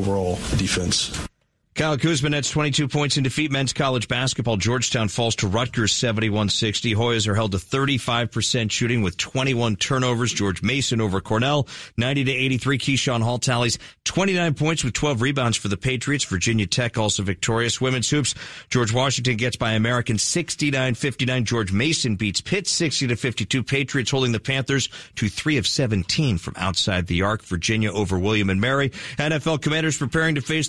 defense. 0.58 1.29
Kyle 1.76 1.98
Kuzma 1.98 2.30
nets 2.30 2.50
22 2.50 2.90
points 2.90 3.16
in 3.16 3.24
defeat 3.24 3.52
men's 3.52 3.72
college 3.72 4.10
basketball. 4.10 4.58
Georgetown 4.58 5.08
falls 5.08 5.38
to 5.38 5.48
Rutgers 5.48 5.94
71-60. 5.94 6.94
Hoyas 6.94 7.26
are 7.26 7.36
held 7.36 7.54
to 7.54 7.58
35% 7.58 8.70
shooting 8.70 9.02
with 9.02 9.16
21 9.16 9.78
turnovers. 9.78 10.34
George 10.34 10.62
Mason 10.62 11.00
over 11.00 11.22
Cornell 11.22 11.70
90 11.96 12.26
to 12.26 12.32
83. 12.32 12.78
Keyshawn 12.80 13.22
Hall 13.22 13.38
tallies 13.38 13.78
29 14.04 14.56
points 14.56 14.84
with 14.84 14.94
12 14.94 15.22
rebounds 15.22 15.56
for 15.56 15.70
the 15.70 15.78
Patriots. 15.78 16.26
Virginia 16.26 16.68
Tech 16.68 16.98
also 16.98 17.24
victorious. 17.24 17.80
Women's 17.80 18.10
hoops. 18.10 18.36
George 18.70 18.92
Washington 18.92 19.38
gets 19.38 19.56
by 19.56 19.72
American 19.72 20.18
69-59. 20.18 21.44
George 21.46 21.72
Mason 21.72 22.18
beats 22.18 22.42
Pitt 22.42 22.68
60 22.68 23.08
to 23.08 23.16
52. 23.16 23.64
Patriots 23.64 24.12
holding 24.12 24.34
the 24.34 24.40
Panthers 24.42 24.90
to 25.16 25.30
3 25.30 25.56
of 25.56 25.66
17 25.66 26.40
from 26.40 26.56
outside 26.58 27.08
the 27.08 27.22
arc. 27.22 27.42
Virginia 27.44 27.94
over 27.94 28.20
William 28.20 28.50
and 28.50 28.60
Mary. 28.60 28.90
NFL 29.18 29.62
Commanders 29.62 29.98
preparing 29.98 30.36
to 30.36 30.42
face 30.42 30.68